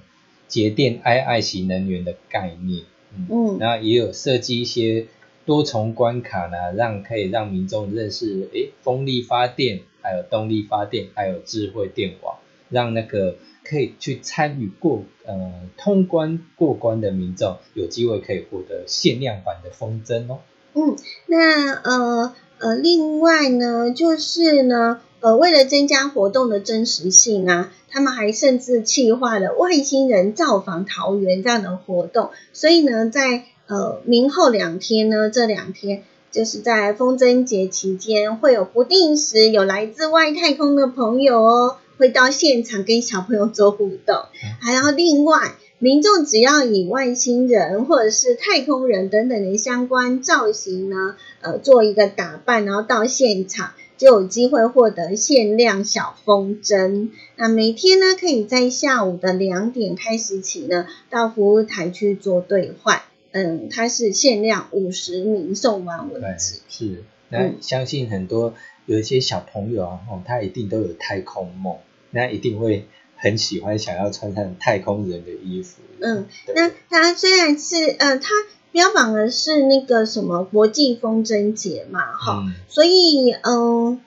[0.50, 2.84] 节电爱爱惜能源的概念。
[3.16, 5.08] 嗯，嗯那也有设计一些
[5.46, 12.36] 多重关卡呢，让可以让民众认识诶风力发电，还有动力发电，还有智慧电网，
[12.70, 20.40] 让那个可以去参与过呃通关过关的民众有机会可以获得限量版的风筝哦。
[20.74, 20.96] 嗯，
[21.28, 32.32] 那呃呃，另外呢，就是呢，呃，为了增加活动的真实性啊，他们还甚至企划了外星人造访桃园这样的活动。
[32.54, 44.16] 所以呢，在呃明后两天呢，这两天就是在风筝节期间，会有不定时有来自外太空的朋友哦，会到现场跟小朋友做互动。
[44.60, 57.10] 还有另外，民众只要以外星人或者是太空人等等的相关造型呢，呃，做一个打扮，然后到现场就有机会获得限量小风筝。
[57.36, 63.04] 那每天呢，可以在下午的两点开始起呢，到服务台去做兑换。
[63.34, 66.62] 嗯，它是限量五十名送完为，止。
[66.70, 67.04] 是。
[67.30, 68.54] 那嗯相信很多
[68.86, 71.78] 有一些小朋友啊，哦，他一定都有太空梦，
[72.12, 75.82] 那一定会很喜欢想要穿上太空人的衣服。
[76.00, 78.30] 嗯，对那它虽然是呃，它
[78.72, 84.00] 标榜的是那个什么国际风筝节嘛，哈、嗯所以嗯、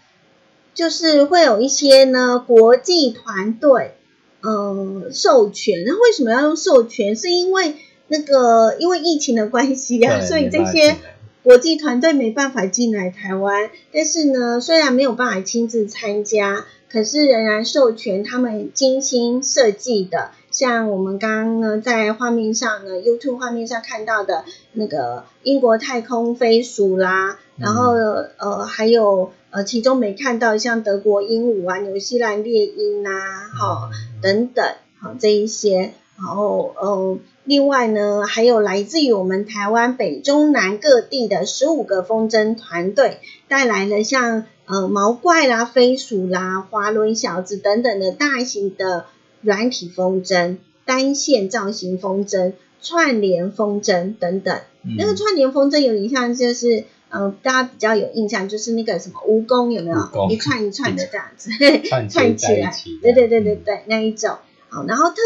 [0.74, 3.94] 就是会有一些呢国际团队
[4.42, 5.82] 嗯授权。
[5.84, 7.16] 那为什么要用授权？
[7.16, 7.74] 是因为
[8.08, 10.96] 那个因为疫情的关系啊， 所以这些
[11.42, 33.10] 国际团队没办法进来台湾，但是呢，虽然没有办法亲自参加，可是仍然授权他们精心设计的，像我们刚刚呢在画面上呢，YouTube 画面上看到的那个英国太空飞鼠啦，然后、呃还有呃其中没看到像德国鹦鹉啊、纽西兰猎鹰啊，
[33.56, 33.90] 哈、
[34.20, 34.64] 等等，
[35.00, 43.18] 好这一些，然后呃，另外呢，还有来自于我们台湾北中南各地的十五个风筝团队，
[43.48, 49.06] 带来了像呃毛怪啦、飞鼠啦、滑轮小子等等的大型的
[49.40, 54.60] 软体风筝、单线造型风筝、串联风筝等等。
[54.82, 56.84] 嗯那个串联风筝有点像就是。
[57.08, 59.96] 嗯，大家比较有印象，就是那个什么蜈蚣有没有
[60.28, 61.50] 一串一串的这样子
[61.88, 62.74] 串起来？
[63.00, 64.36] 对对对对对，那一种。
[64.68, 65.16] 好，然后特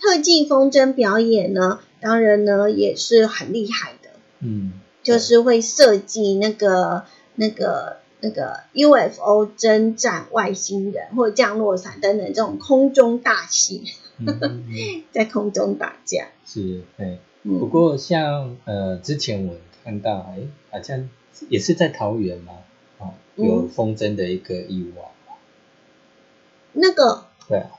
[0.00, 4.72] 特技风筝表演呢，当然呢也是很厉害的，嗯，
[5.02, 13.84] 就是会设计那个那个那个 UFO 征战外星人或降落伞等等这种空中大戏，
[14.18, 16.28] 嗯嗯嗯 在空中打架。
[16.46, 17.18] 是，对。
[17.42, 20.40] 嗯，不过像呃，之前我看到，哎，
[20.70, 21.08] 好像
[21.48, 22.52] 也是在桃园嘛，
[22.98, 25.02] 哦，有嗯风筝的一个意外，
[26.72, 27.70] 那个对啊，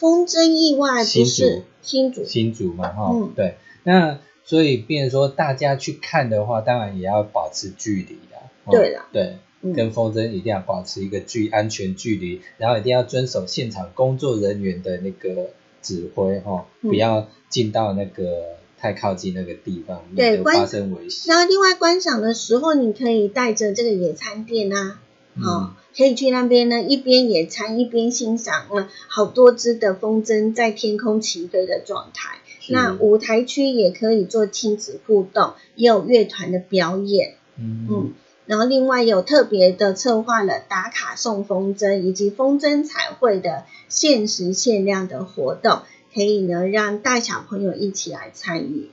[0.00, 1.62] 风筝意外不新是竹。
[1.82, 3.32] 新竹，新竹嘛，哈、嗯。
[3.36, 9.06] 对，那所以变成说大家去看的话，当然也要保持距离啦，哦对啦。
[9.12, 9.74] 对，嗯。
[9.74, 15.50] 跟风筝一定要保持一个距安全距离，然后一定要遵守现场工作人员的那个
[15.82, 16.88] 指挥，哈、嗯。
[16.88, 21.34] 不要进到那个太靠近那个地方，对发生危险。
[21.34, 25.00] 然后另外观赏的时候，你可以带着这个野餐垫啊，
[25.34, 25.44] 嗯。
[25.44, 32.38] 哦，可以去那边呢，一边野餐一边欣赏了好多只的风筝在天空起飞的状态。
[32.68, 38.12] 那舞台区也可以做亲子互动，也有乐团的表演，嗯嗯，
[38.46, 45.80] 然后另外有特别的策划了打卡送风筝以及风筝彩绘的限时限量的活动，
[46.14, 48.90] 可以呢让大小朋友一起来参与。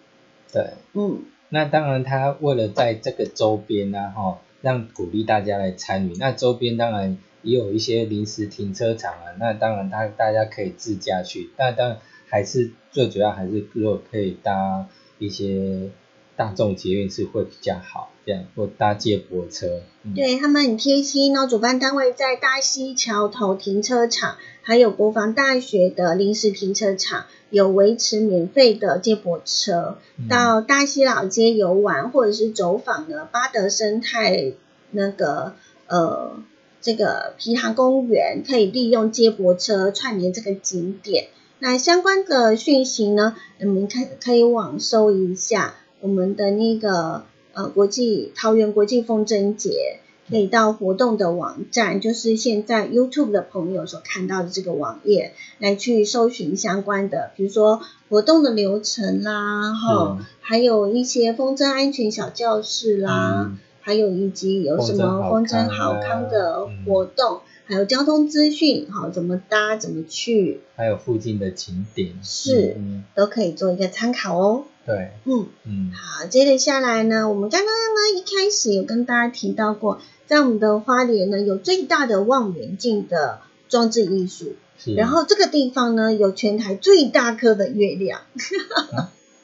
[0.51, 0.71] 对。
[0.93, 6.13] 嗯那当然，他为了在这个周边呢、哈，让鼓励大家来参与。
[6.17, 14.87] 那周边当然也有一些临时停车场啊，那当然大大家可以自驾去，但当然还是最主要还是如果可以搭
[15.19, 15.89] 一些
[16.37, 19.81] 大众捷运是会比较好，这样或搭接驳车。
[20.03, 34.53] 嗯、对他们很贴心哦，主办单位在大溪桥头停车场，还有国防大学的临时停车场有维持免费的接驳车，嗯到大溪老街游玩或者是走访呢巴德生态
[34.91, 35.55] 那个
[35.87, 36.41] 呃
[36.81, 41.29] 这个皮塘公园，可以利用接驳车串联这个景点。
[41.59, 47.23] 那相关的讯息呢，你们可可以网搜一下我们的那个
[47.53, 63.57] 呃国际桃园国际风筝节，可以到活动的网站，就是现在 YouTube 的朋友所看到的这个网页，来去搜寻相关的，比如说活动的流程啦，哈，还有一些风筝安全小教室啦，嗯。
[63.79, 72.19] 还有以及有什么风风筝筝好好康的嗯活动，还有交通资讯，好怎么搭，怎么去，还有附近的景点。
[72.21, 73.05] 是嗯。
[73.15, 74.65] 都可以做一个参考哦。
[74.87, 75.47] 对，嗯。
[75.65, 75.91] 嗯。
[75.93, 84.55] 好，接着下来呢，我们刚刚呢一开始有跟大家提到过，在我们的花莲呢有最大的望远镜的装置艺术，
[84.95, 88.21] 然后这个地方呢有全台最大颗的月亮，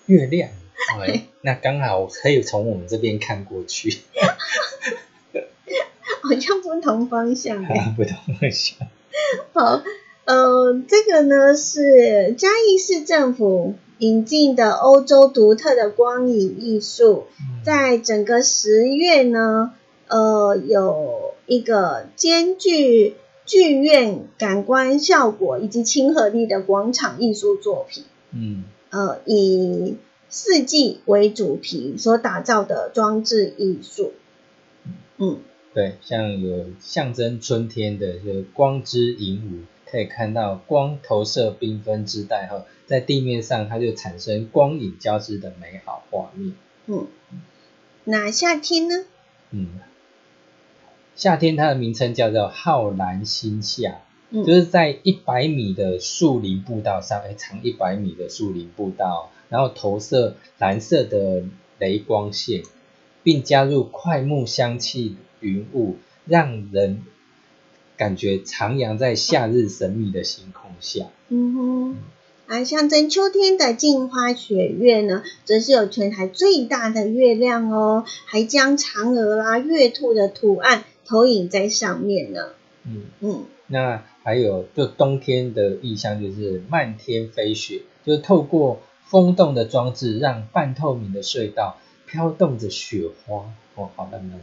[0.06, 0.50] 月亮，
[1.02, 3.98] 哎， 那刚好可以从我们这边看过去，
[6.24, 7.92] 好像不同方向欸。
[7.98, 8.88] 不同方向。
[9.54, 9.84] 好，
[10.26, 17.24] 呃，这个呢是嘉义市政府引进的欧洲独特的光影艺术，
[17.64, 19.72] 在整个十月呢，
[20.10, 28.66] 呃，有一个兼具剧院感官效果以及亲和力的广场艺术作品，嗯。
[28.90, 29.96] 呃，以
[30.30, 34.12] 四季为主题所打造的装置艺术。
[35.18, 35.40] 嗯，
[35.74, 46.56] 对，像有象征春天的，就是光之影舞，可以看到光投射缤纷之带后，在地面上它就产生光影交织的美好画面。
[46.88, 47.06] 嗯，
[48.04, 49.06] 那夏天呢？
[49.52, 49.68] 嗯，
[51.16, 61.44] 夏天它的名称叫做浩然星夏，嗯，就是在一百米的树林步道上，哎，长一百米的树林步道，然后投射蓝色的
[61.78, 62.64] 雷光线，
[63.22, 67.04] 并加入快木香气云雾，让人
[67.98, 71.06] 感觉徜徉在夏日神秘的星空下。
[71.30, 71.98] 嗯哼，
[72.48, 82.50] 啊，象征秋天的镜花雪月呢，则是有全台最大的月亮哦，还将嫦娥啦、月兔的图案投影在上面呢。
[82.86, 93.46] 嗯，嗯，那还有就冬天的意象就是漫天飞雪，就是透过风洞的装置，让半透明的隧道飘动着雪花，
[93.76, 94.40] 哦，好浪漫。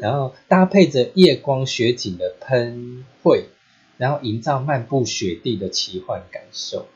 [0.00, 3.46] 然后搭配着夜光雪景的喷绘，
[3.98, 6.86] 然后营造漫步雪地的奇幻感受。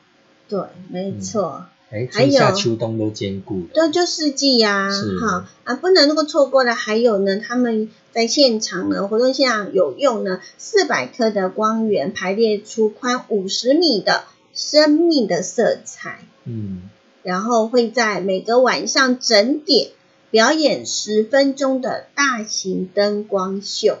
[0.47, 0.59] 对，
[0.89, 1.65] 没错。
[1.89, 3.67] 哎，春夏秋冬都兼顾的。
[3.73, 6.75] 对，就四季呀、是哈啊，不能够错过的。
[6.75, 16.89] 还有呢，他们在现场呢，活动现场有用呢四百颗的光源排列出宽五十米的生命的色彩，嗯，
[17.23, 19.91] 然后会在每个晚上整点
[20.29, 23.99] 表演十分钟的大型灯光秀。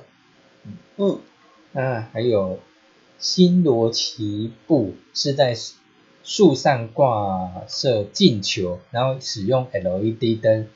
[0.97, 1.19] 嗯，
[1.71, 2.59] 那还有
[3.19, 5.55] 新罗棋布是在
[6.23, 10.67] 树上挂设镜球，然后使用 LED 灯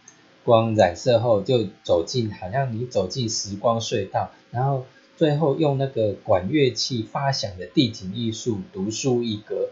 [0.45, 4.85] 光染色后，就走进好像你走进时光隧道，然后
[5.17, 9.69] 最后用那个管乐器发响的地景艺术独树一格。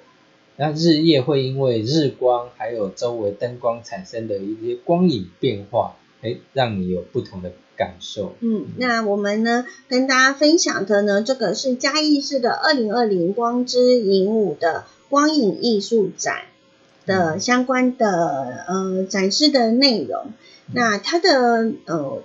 [0.61, 8.35] 那日夜会因为日光还有周围灯光产生的一些光影变化，哎，让你有不同的感受。
[8.41, 16.41] 嗯，那我们呢跟大家分享的呢，这个是嘉义市的二零二零光之影舞的光影艺术展
[17.05, 20.33] 的相关的呃展示的内容。
[20.73, 22.21] 那它的呃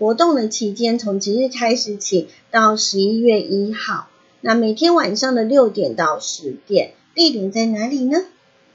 [0.00, 4.08] 活动的期间从即日开始起到十一月一号，
[4.40, 8.16] 那每天晚上的六点到十点，地点在哪里呢？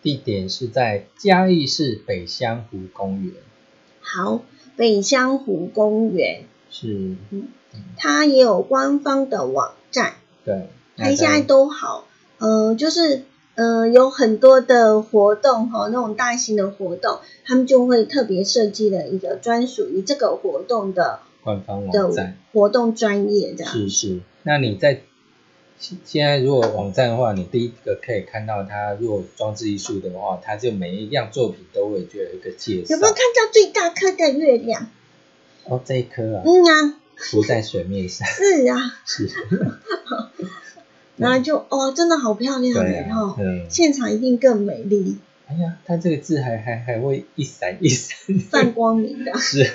[0.01, 3.35] 地点是在嘉义市北香湖公园，
[4.01, 4.41] 好，
[4.75, 7.15] 北香湖公园，是，
[7.95, 10.15] 它也有官方的网站。
[10.43, 10.67] 对，
[10.97, 12.05] 它现在都好，
[12.39, 13.23] 呃，就是
[13.55, 23.71] 呃有很多的活动哈，那种大型的活动，他们就会特别设计了一个专属于这个活动的官方网的站，活动专业这样。
[23.71, 24.19] 是是。
[24.43, 25.03] 那你在
[25.83, 32.95] 现现在如果网站的话，你第一个可以看到它，如果装置艺术的话，它就每一样作品都会就有一个介绍。
[32.95, 33.21] 有没有看。
[33.35, 34.87] 到最大颗的月亮？
[35.65, 39.29] 哦，这一颗啊，嗯啊，浮在水面上，是啊，是，
[41.17, 45.17] 然后就哦，真的好漂亮对啊哎哦，，嗯，现场一定更美丽，
[45.47, 49.33] 哎呀，它这个字还还还会一闪一闪，泛光明的。
[49.39, 49.65] 是，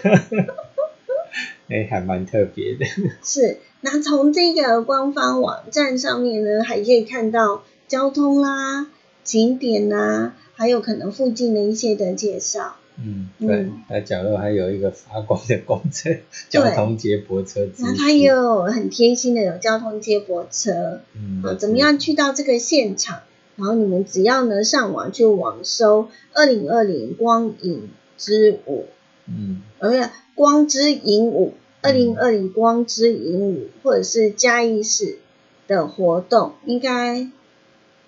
[1.68, 2.86] 哎，还蛮特别的，
[3.22, 8.86] 是，那从这个官方网站上面呢，还可以看到交通啦、
[9.22, 12.76] 景点啦，还有可能附近的一些的介绍。
[13.00, 13.46] 嗯，嗯。
[13.46, 16.10] 对，那角落还有一个发光的公车，
[16.48, 23.20] 交通接驳车资那，它也有很贴心的有交通接驳车，嗯，啊，怎么样去到这个现场？
[23.56, 28.86] 然后你们只要呢上网去网搜二零二零光影之舞，
[29.26, 35.18] 嗯，呃，不是光之影舞，二零二零光之影舞，或者是嘉义市
[35.66, 37.28] 的活动，应该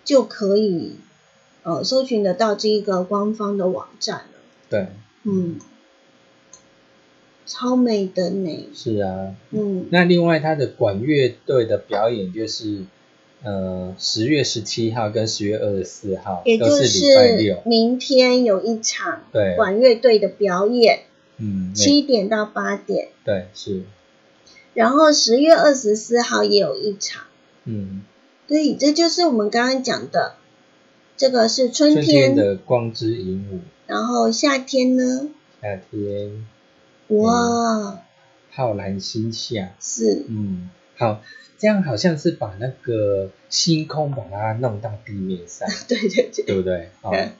[0.04, 0.92] 就可以
[1.64, 4.38] 呃搜寻得到这一个官方的网站了。
[4.68, 4.86] 对，
[5.24, 5.58] 嗯，
[7.46, 8.68] 超美的呢。
[8.74, 12.84] 是啊，嗯，那另外他的管乐队的表演就是，
[13.42, 21.00] 呃，十月十七号跟十月二十四号也就是礼拜六，明天有一场对，管乐队的表演，
[21.40, 23.08] 嗯，每七点到八点。
[23.24, 23.82] 对是，
[24.74, 27.24] 然后十月二十四号也有一场，
[27.64, 28.02] 嗯，
[28.46, 30.36] 对，这就是我们刚刚讲的，
[31.16, 35.28] 这个是春春天的光之影舞，然后夏天呢，
[35.60, 36.46] 夏天
[37.08, 37.98] 哇，
[38.50, 41.22] 浩然星下，是嗯，好，
[41.58, 46.90] 这样好像是把那个星空把它弄到地面上， 对对对，对不对？
[47.02, 47.30] 好、 对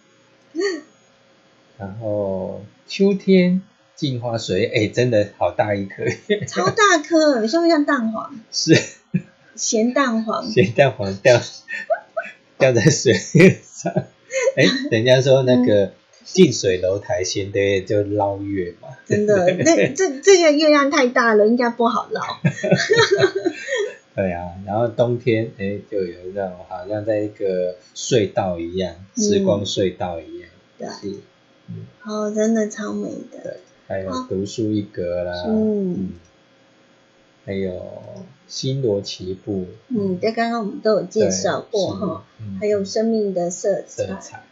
[1.79, 3.63] 然后秋天
[4.01, 6.05] 镜花水，哎，真的好大一颗，
[6.49, 8.41] 超大颗，像不像蛋黄？
[8.51, 8.75] 是。
[9.57, 11.39] 咸蛋黄，咸蛋黄掉
[12.57, 13.93] 掉在水面上。
[14.57, 15.93] 哎，人家说那个
[16.25, 22.23] 近水楼台先得就捞月嘛，真的， 那这这个月亮太大了，应该不好捞。
[24.17, 24.47] 对啊。
[24.67, 30.49] 然后冬天哎，就有那种好像在一个隧道一样，时光隧道一样，
[30.79, 31.17] 对，是，
[32.07, 33.59] 哦，真的超美的，
[33.91, 36.11] 还有哦独树一格啦，嗯。
[37.45, 37.83] 还有
[38.47, 42.59] 星罗棋布，嗯，这刚刚我们都有介绍过哈，，嗯。
[42.61, 44.07] 还有生命的色彩。
[44.07, 44.45] 色彩，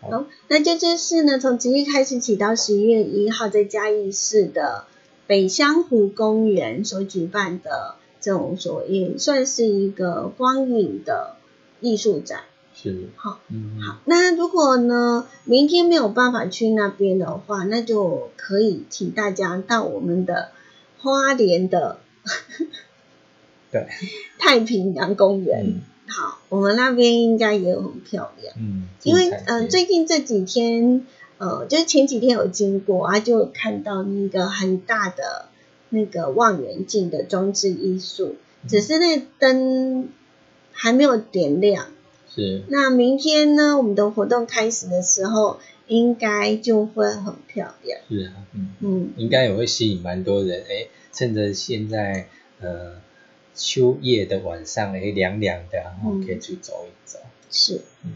[0.00, 4.84] 好，那这就是呢，从即日开始起到十一月一号，在嘉义市的
[5.26, 11.36] 北香湖公园所举办的这种所谓算是一个光影的
[11.80, 12.40] 艺术展。
[12.84, 20.50] 是，好，嗯，好，那如果呢明天没有办法去那边的话，那就可以请大家到我们的
[20.98, 21.98] 花莲的
[23.72, 23.88] 对，
[24.38, 25.64] 太平洋公园。
[25.66, 28.54] 嗯好，我们那边应该也很漂亮。
[28.58, 31.06] 嗯，因为嗯、呃最近这几天，
[31.38, 35.46] 呃，就是前几天有经过啊，就看到那个很大的
[35.88, 40.10] 那个望远镜的装置艺术，嗯只是那灯
[40.72, 41.86] 还没有点亮。
[42.34, 48.00] 是，那明天呢，我们的活动开始的时候，应该就会很漂亮。
[48.08, 48.70] 是啊，嗯。
[48.80, 52.28] 嗯，应该也会吸引蛮多人，哎，趁着现在
[52.60, 53.00] 呃
[53.54, 57.18] 秋夜的晚上，哎凉凉的，然后嗯可以去走一走。
[57.50, 57.82] 是。
[58.04, 58.12] 嗯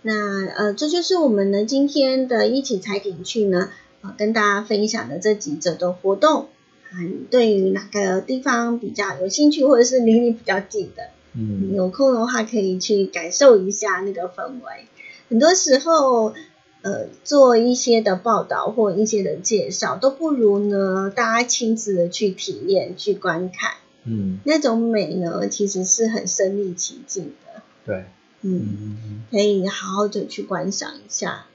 [0.00, 6.48] 那呃，这就是我们呢今天的一起踩点去呢，呃，跟大家分享的这几者的活动。
[6.90, 14.86] 啊，你对于哪个地方比较有兴趣，或者是离你比较近的，嗯，有空的话可以去感受一下那个氛围。
[15.28, 16.34] 很多时候，
[16.82, 23.72] 呃，做一些的报道或一些的介绍，都不如呢大家亲自的去体验、去观看。
[24.04, 27.62] 嗯，那种美呢，其实是很身临其境的。
[27.84, 28.04] 对，
[28.42, 31.46] 嗯，嗯可以好好的去观赏一下，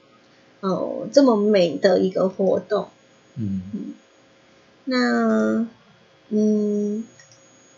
[0.60, 2.88] 哦，这么美的一个活动。
[3.36, 3.62] 嗯。
[4.86, 5.66] 那，
[6.28, 7.04] 嗯，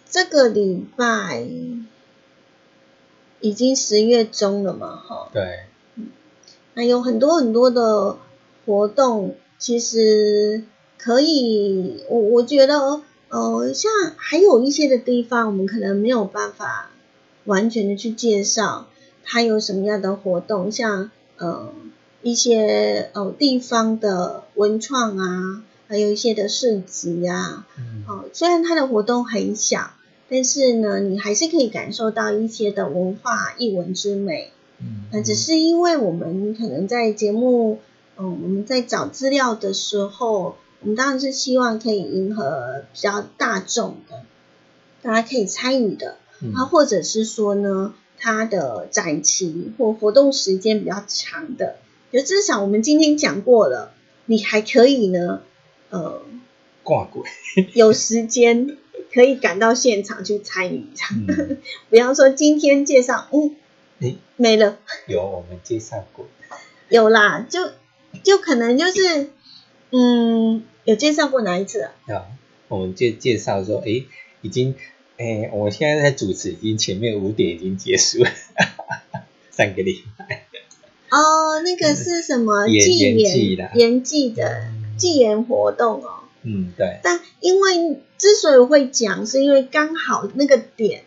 [0.08, 1.46] 这个礼拜
[3.40, 5.64] 已经十月中了嘛，哈，对，
[6.74, 8.16] 那有很多很多的
[8.64, 10.64] 活动，其实
[10.98, 16.90] 可以，我我觉得，呃，像还有一些的地方，我们可能没有办法
[17.44, 18.86] 完全的去介绍
[19.24, 21.72] 它有什么样的活动，像呃
[22.22, 27.66] 一些呃地方的文创啊，还有一些的市集啊，
[28.32, 29.90] 虽然它的活动很小，
[30.28, 34.50] 但是呢，你还是可以感受到一些的文化艺文之美。
[34.78, 37.78] 嗯，那只是因为我们可能在节目，
[38.18, 44.22] 嗯，我们在找资料的时候，我们当然是希望可以迎合比较大众的，
[45.02, 51.76] 大家可以参与的，嗯啊，或者是说呢，它的展期或活动时间比较长的，
[52.12, 53.92] 就至少我们今天讲过了，
[54.26, 55.40] 你还可以呢，
[55.88, 56.20] 呃，
[56.82, 57.22] 挂鬼。
[57.72, 58.76] 有时间
[59.16, 60.84] 可以赶到现场去参与，
[61.26, 61.56] 嗯，
[61.88, 63.56] 不要说今天介绍，嗯，
[64.00, 64.18] 诶？
[64.36, 66.26] 没了，有我们介绍过。
[66.90, 67.70] 有啦，就
[68.22, 69.30] 就可能就是，
[69.90, 71.92] 嗯，有介绍过哪一次啊？
[72.08, 72.26] 啊，
[72.68, 74.04] 我们就介绍说，诶，
[74.42, 74.74] 已经，
[75.16, 78.30] 诶，我现在在主持，已经前面五点已经结束了，
[79.48, 80.44] 三个礼拜。
[81.08, 82.68] 哦，那个是什么？
[82.68, 83.72] 延祭延祭演啦。
[83.74, 86.24] 延祭的祭演活动哦。
[86.42, 91.04] 嗯，对，但因为之所以会讲，是因为刚好那个点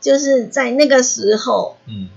[0.00, 2.08] 就是在那个时候嗯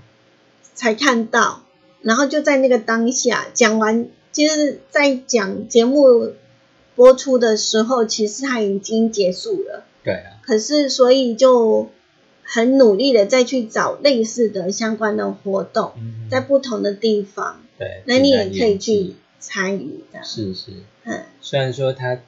[0.74, 1.64] 才看到，
[2.02, 6.34] 然后就在那个当下讲完，其实，在讲节目
[6.96, 9.86] 播出的时候，其实它已经结束了。
[10.04, 11.90] 对啊，可是，所以就
[12.44, 20.24] 很努力的再去找类似的相关的活动，嗯，在不同的地方，对，那你也可以去参与的。
[20.24, 20.72] 是是，
[21.06, 22.20] 嗯虽然说它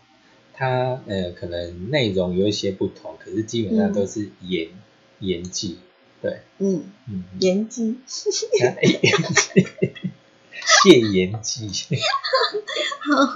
[0.55, 4.69] 它呃可能内容有一些不同，可是基本上都是演
[5.19, 5.77] 演技，
[6.21, 7.97] 对，嗯，嗯，延期。
[8.59, 9.67] 它延记，
[10.65, 11.69] 谢延记，
[12.99, 13.33] 好，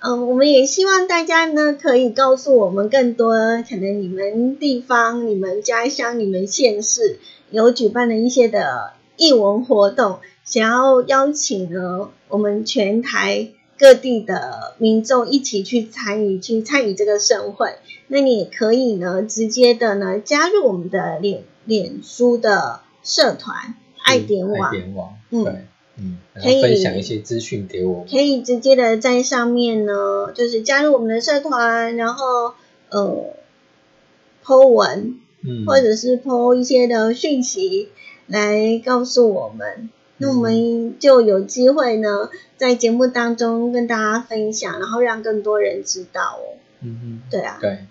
[0.00, 3.34] 嗯，我们也希望大家呢可以告诉我们更多，
[3.68, 7.18] 可能你们地方、你们家乡、你们县市
[7.50, 13.50] 有举办的一些的艺文活动，想要邀请呢我们全台
[13.80, 17.76] 各地的民众一起去参与，去参与这个盛会。
[18.08, 23.74] 那你也可以呢直接的呢加入我们的脸脸书的社团
[24.04, 24.70] 爱点网。
[24.70, 25.44] 爱，点网，嗯。
[25.44, 25.52] 对，
[25.96, 32.54] 嗯，可以后分享一些资讯给我们，可以直接的在上面呢，就是加入我们的社团，然后
[32.90, 33.34] 呃
[34.44, 37.88] ，po 文嗯，或者是 po 一些的讯息
[38.26, 39.90] 来告诉我们，
[40.20, 46.60] 那我们就有机会呢，在节目当中跟大家分享，然后让更多人知道哦。
[46.82, 47.58] 嗯对啊。
[47.58, 47.86] 嗯，，对，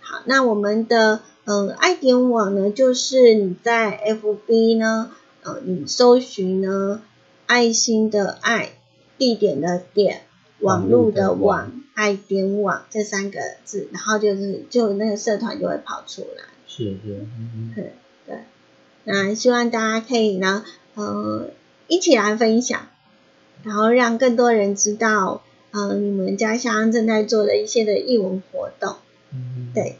[0.00, 5.10] 好，那我们的嗯爱点网呢，就是你在 FB 呢，
[5.42, 7.02] 呃，你搜寻呢
[7.46, 8.70] 爱心的爱，
[9.18, 10.22] 地点的点，
[10.60, 16.44] 网络的网爱点网这三个字，然后就是就那个社团就会跑出来。
[16.68, 18.38] 是是，嗯嗯
[19.06, 20.64] 那希望大家可以呢，
[20.94, 21.50] 呃，
[21.86, 22.88] 一起来分享，
[23.62, 28.96] 然后让更多人知道，呃，你们家乡正在做的一些的艺文活动。
[29.32, 29.98] 嗯，对，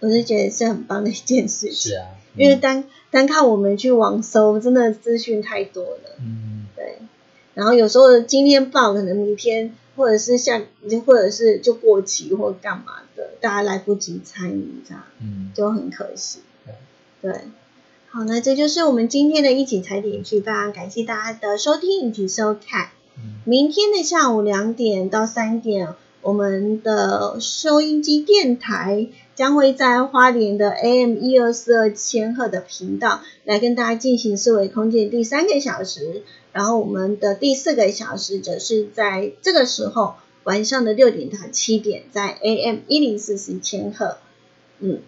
[0.00, 1.92] 我是觉得是很棒的一件事情。
[1.92, 2.06] 是啊，
[2.36, 6.16] 因为单单靠我们去网搜，真的资讯太多了。
[6.18, 6.98] 嗯对，
[7.54, 10.60] 然后有时候今天报，可能明天或者是下，
[11.06, 16.74] 或者是就过期或干嘛的，大家来不及参与，这样嗯就很可惜对。
[17.30, 17.40] 对，
[18.14, 22.90] 好，那这就是我们今天的一起踩点去，非常感谢大家的收听以及收看。
[23.16, 44.18] 嗯明天的下午两点到三点，我们的收音机电台将会在花莲的 AM 一二四二千赫的频道来跟大家进行四维空间第三个小时，然后我们的第四个小时则是在这个时候晚上的六点到七点，在 AM 一零四四千赫。
[44.80, 45.00] 嗯，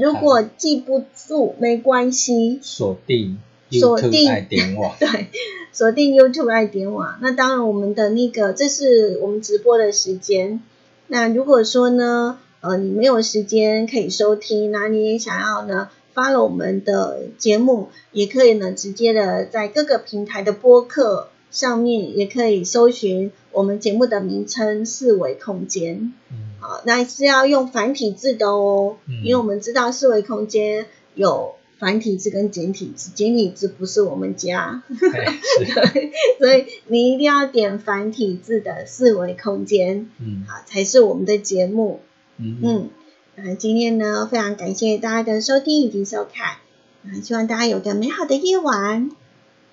[0.00, 3.38] 如果记不住没关系，锁定
[3.70, 5.26] 锁定 YouTube 爱点网，对，
[5.72, 7.18] 锁定 YouTube 爱点网。
[7.20, 10.60] 那当然，我们的那个这是我们直播的时间。
[11.08, 26.12] 那如果说呢，呃，你没有时间可以收听，那你也想要呢发了我们的节目，也可以呢直接的在各个平台的播客上面，也可以搜寻我们节目的名称“四维空间”。
[26.30, 42.00] 嗯好，那是要用繁体字的哦，嗯因为我们知道四维空间有繁体字跟简体字，简体字不是我们家， 对，所以你一定要点繁体字的四维空间，嗯好才是我们的节目。
[42.38, 42.90] 嗯嗯，
[43.36, 46.58] 那今天呢，非常感谢大家的收听以及收看，
[47.04, 49.10] 啊，希望大家有个美好的夜晚。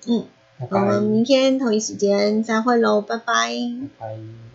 [0.06, 0.24] 嗯，
[0.58, 3.24] 拜拜我们明天同一时间再会喽，拜拜。
[3.98, 4.49] 拜拜。